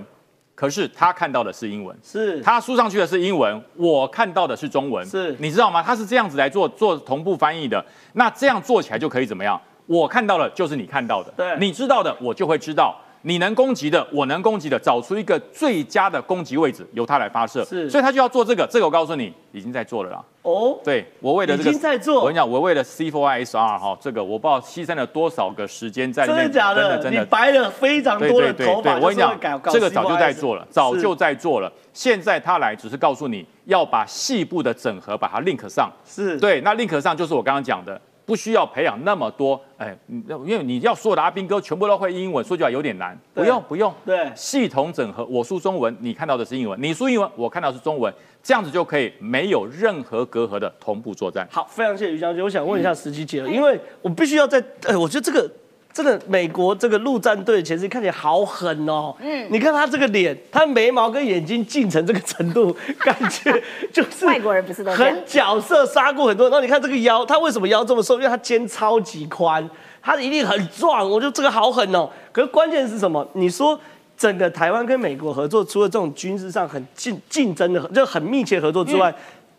[0.53, 1.97] 可是他看到的是英文。
[2.03, 5.81] 是他输上去的是英文，我看到的是中文，是你知道吗？
[5.81, 7.81] 他是这样子来做做同步翻译的。
[8.15, 9.57] 那这样做起来就可以怎么样？
[9.85, 12.99] 我看到了就是你看到的，对你知道的我就会知道。
[13.27, 17.61] 你能攻击的，我能攻击的，找出一个最佳的攻击位置，由他来发射。
[17.65, 18.65] 是所以他就要做这个。
[18.71, 20.23] 这个我告诉你，已经在做了啦。
[20.43, 31.69] 哦，对我为了这个，已经在做我跟你讲，我为了 C4ISR 哈，这个我不知道牺牲了多少个时间在里面，真的假真的真的你白了非常多的对对对，头发，我跟你讲，这个早就在做了，早就在在做了。
[31.91, 35.91] 现在他来只是告诉你要把细部的整合把它 link 上。
[36.05, 43.17] 是对，那 link 上就是我刚刚讲的，不需要培养那么多，哎，你因为你要所有的阿兵哥全部都会英文，说句话有点难。
[43.33, 48.13] 不用不用，对系统整合，我输中文，你看到的是英文，你输英文，我看到的是中文，
[48.43, 51.47] 这样子就可以没有任何隔阂的同步作战。
[51.49, 52.43] 好，非常谢谢于将军。
[52.43, 55.49] 我想问一下石琪姐了，因为我必须要在，哎，我觉得这个
[55.97, 59.15] 真的美国这个陆战队前身看起来好狠哦。
[59.19, 63.51] 嗯，你看他这个脸，他眉毛跟眼睛近成这个程度，感觉
[63.91, 66.51] 就是外国人不是都很角色杀过很多人。
[66.51, 68.13] 然后你看这个腰，他为什么腰这么瘦？
[68.17, 69.67] 因为他肩超级宽，
[70.03, 71.09] 他一定很壮。
[71.09, 72.07] 我觉得这个好狠哦。
[72.31, 73.27] 可是关键是什么？
[73.33, 73.79] 你说。
[74.17, 79.13] 整个台湾跟美国合作，除了这种军事上很竞竞争的，就很密切合作之外，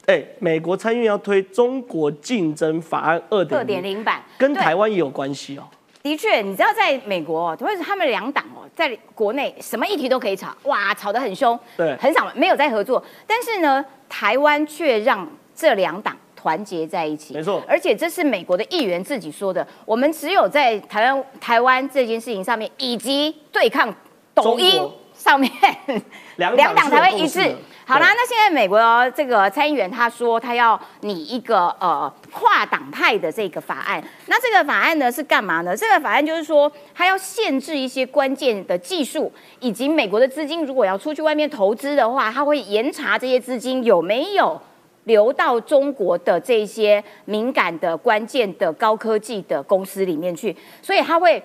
[0.07, 5.63] 哎、美国参议院要推中国竞争法案二点零版跟台湾也有关系哦。
[6.03, 11.97] 的确，你知道在美国哦，或者他们两党哦，在国内什么议题都可以吵，哇，吵得很凶，对。
[11.97, 13.03] 很少没有在合作。
[13.27, 17.63] 但是呢，台湾却让这两党团结在一起，没错。
[17.67, 23.93] 而且这是美国的议员自己说的，我们只有在台湾台湾这件事情上面，以及对抗
[24.33, 24.81] 抖音
[25.19, 25.51] 上面，
[26.37, 27.55] 两党两党才会一致。
[27.85, 28.79] 好啦，那现在美国
[29.11, 35.77] 这个参议员他说他要拟一个呃跨党派的这个法案，那这个法案呢是干嘛呢？
[35.77, 44.61] 这个法案就是说他要限制一些关键的技术，以及美国的资金如果要出去外面投资的话，他会严查这些资金有没有。
[45.05, 51.43] 流到中国的这些敏感的、关键的高科技的公司里面去，所以他会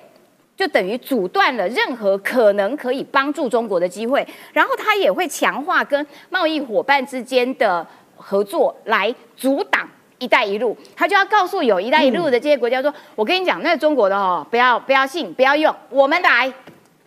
[0.55, 7.85] 就等于阻断了任何可能可以帮助中国的机会，然后他也会强化跟贸易伙伴之间的
[8.15, 9.89] 合作，来阻挡
[10.19, 10.77] “一带一路”。
[10.95, 16.53] 他就要告诉有“一带一路”的这些国家说：“我跟你讲，那中国的哦，不要不要信，不要用，我们来，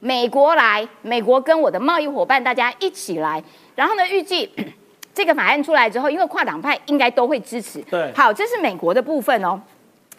[0.01, 3.43] 美国来，美国跟我的贸易伙伴大家一起来。”
[3.77, 4.51] 然后呢，预计。
[5.15, 7.81] 这个法案出来之后，因为跨党派应该都会支持。
[7.91, 9.59] 对好，这是美国的部分哦。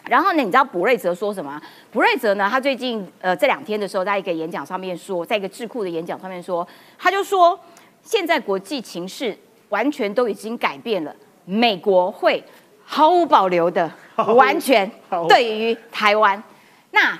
[0.06, 1.62] 然后呢，你知道卜瑞泽说什么吗？
[1.92, 6.66] 卜瑞泽呢，他最近呃这两天的时候，在一个演讲上面说，在一个智库的演讲上面说，
[6.98, 7.58] 他就说，
[8.02, 9.36] 现在国际情势
[9.68, 12.42] 完全都已经改变了，美国会
[12.84, 13.90] 毫无保留的
[14.34, 16.42] 完全好对于台湾。
[16.92, 17.18] 那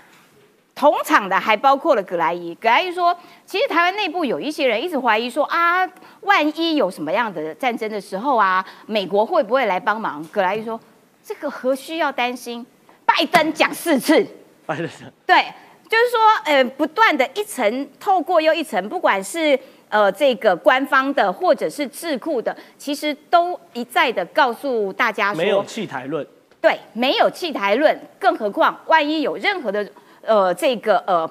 [0.74, 3.14] 同场的还包括了葛莱伊，葛莱伊说，
[3.44, 5.86] 其实台湾内部有一些人一直怀疑说啊，
[6.20, 10.24] 万一有什么样的战争的时候啊，美国会不会来帮忙？
[10.32, 10.80] 葛莱伊说，
[11.28, 12.64] 这个何需要担心？
[13.04, 14.26] 拜登讲四次，
[14.64, 14.88] 拜登
[15.26, 15.44] 对，
[15.86, 19.58] 就是说，呃，不断的一层透过又一层，不管是
[19.90, 26.26] 呃这个官方的或者是智库的，其实都一再的告诉大家说，没有弃台论，
[26.62, 29.86] 对，没有弃台论，更何况万一有任何的
[30.22, 31.30] 呃这个呃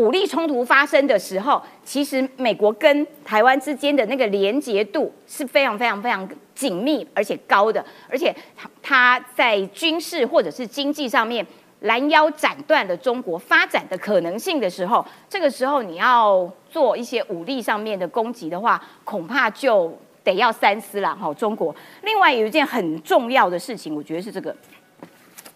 [0.00, 8.34] 武力冲突发生的时候，其实美国跟台湾之间的那个连结度是非常非常非常紧密而且高的，而且
[8.82, 11.46] 它在军事或者是经济上面
[11.80, 19.94] 拦腰斩断了中国发展的可能性的时候，这个时候你要做一些武力上面的攻击的话，恐怕就
[20.24, 21.32] 得要三思了哈。
[21.34, 24.56] 中国另外有一件很重要的事情，我觉得是这个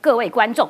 [0.03, 0.69] 各位观众，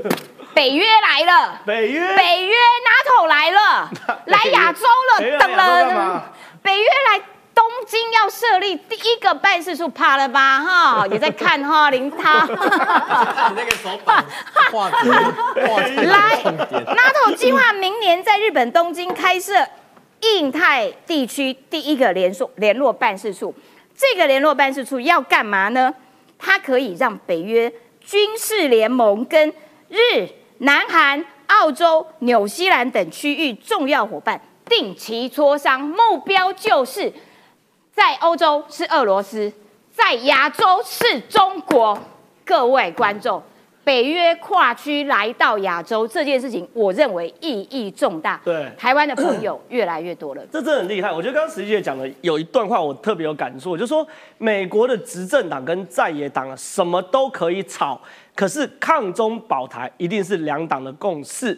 [0.56, 3.90] 北约来了，北约北约 NATO 来了，
[4.24, 4.80] 来亚洲
[5.12, 6.32] 了，等了。
[6.62, 7.20] 北约来
[7.54, 10.58] 东京要设立第一个办事处，怕了吧？
[10.60, 12.46] 哈， 也在看哈，林涛。
[12.46, 14.24] 你那个手把
[14.72, 16.42] 画图画在 来。
[16.42, 19.52] ，NATO 计划明年在日本东京开设
[20.20, 23.54] 印太地区第一个联络联络办事处。
[23.94, 25.94] 这个联络办事处要干嘛呢？
[26.38, 29.52] 它可以让北约军事联盟跟
[29.88, 30.26] 日、
[30.58, 37.12] 南韩、澳洲、纽西兰等区域重要伙伴定期磋商，目标就是
[37.92, 39.52] 在欧洲是俄罗斯，
[39.92, 41.98] 在亚洲是中国。
[42.44, 43.42] 各位观众，
[43.86, 48.40] 北约跨区来到亚洲这件事情，我认为意义重大。
[48.44, 50.44] 对台湾的朋友越来越多了。
[50.50, 51.12] 这真的很厉害。
[51.12, 54.04] 我觉得刚刚石姐讲的有一段话我特别有感触，我就说
[54.38, 58.00] 美国的执政党跟在野党啊，什么都可以吵，
[58.34, 61.56] 可是抗中保台一定是两党的共识。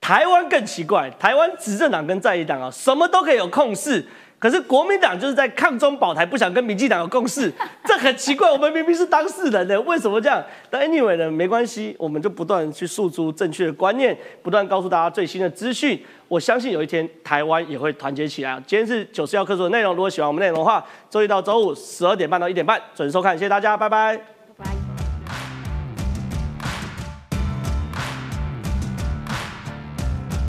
[0.00, 4.02] 台湾更奇怪，台湾执政党跟在野党啊，什么都可以有共识，
[4.42, 7.48] 可是国民党就是在抗中保台，不想跟民进党有共识，
[7.86, 8.50] 这很奇怪。
[8.50, 10.42] 我们明明是当事人呢，为什么这样？
[10.68, 16.04] 但 anyway 呢，没关系，我们就不断去诉诸正确的观念，不断告诉大家最新的资讯。
[16.26, 18.60] 我相信有一天台湾也会团结起来。
[18.66, 24.41] 今天是九十要课数的内容，如果喜欢我们内容的话，周一到周五十二点半到一点半准时收看，谢谢大家，拜拜。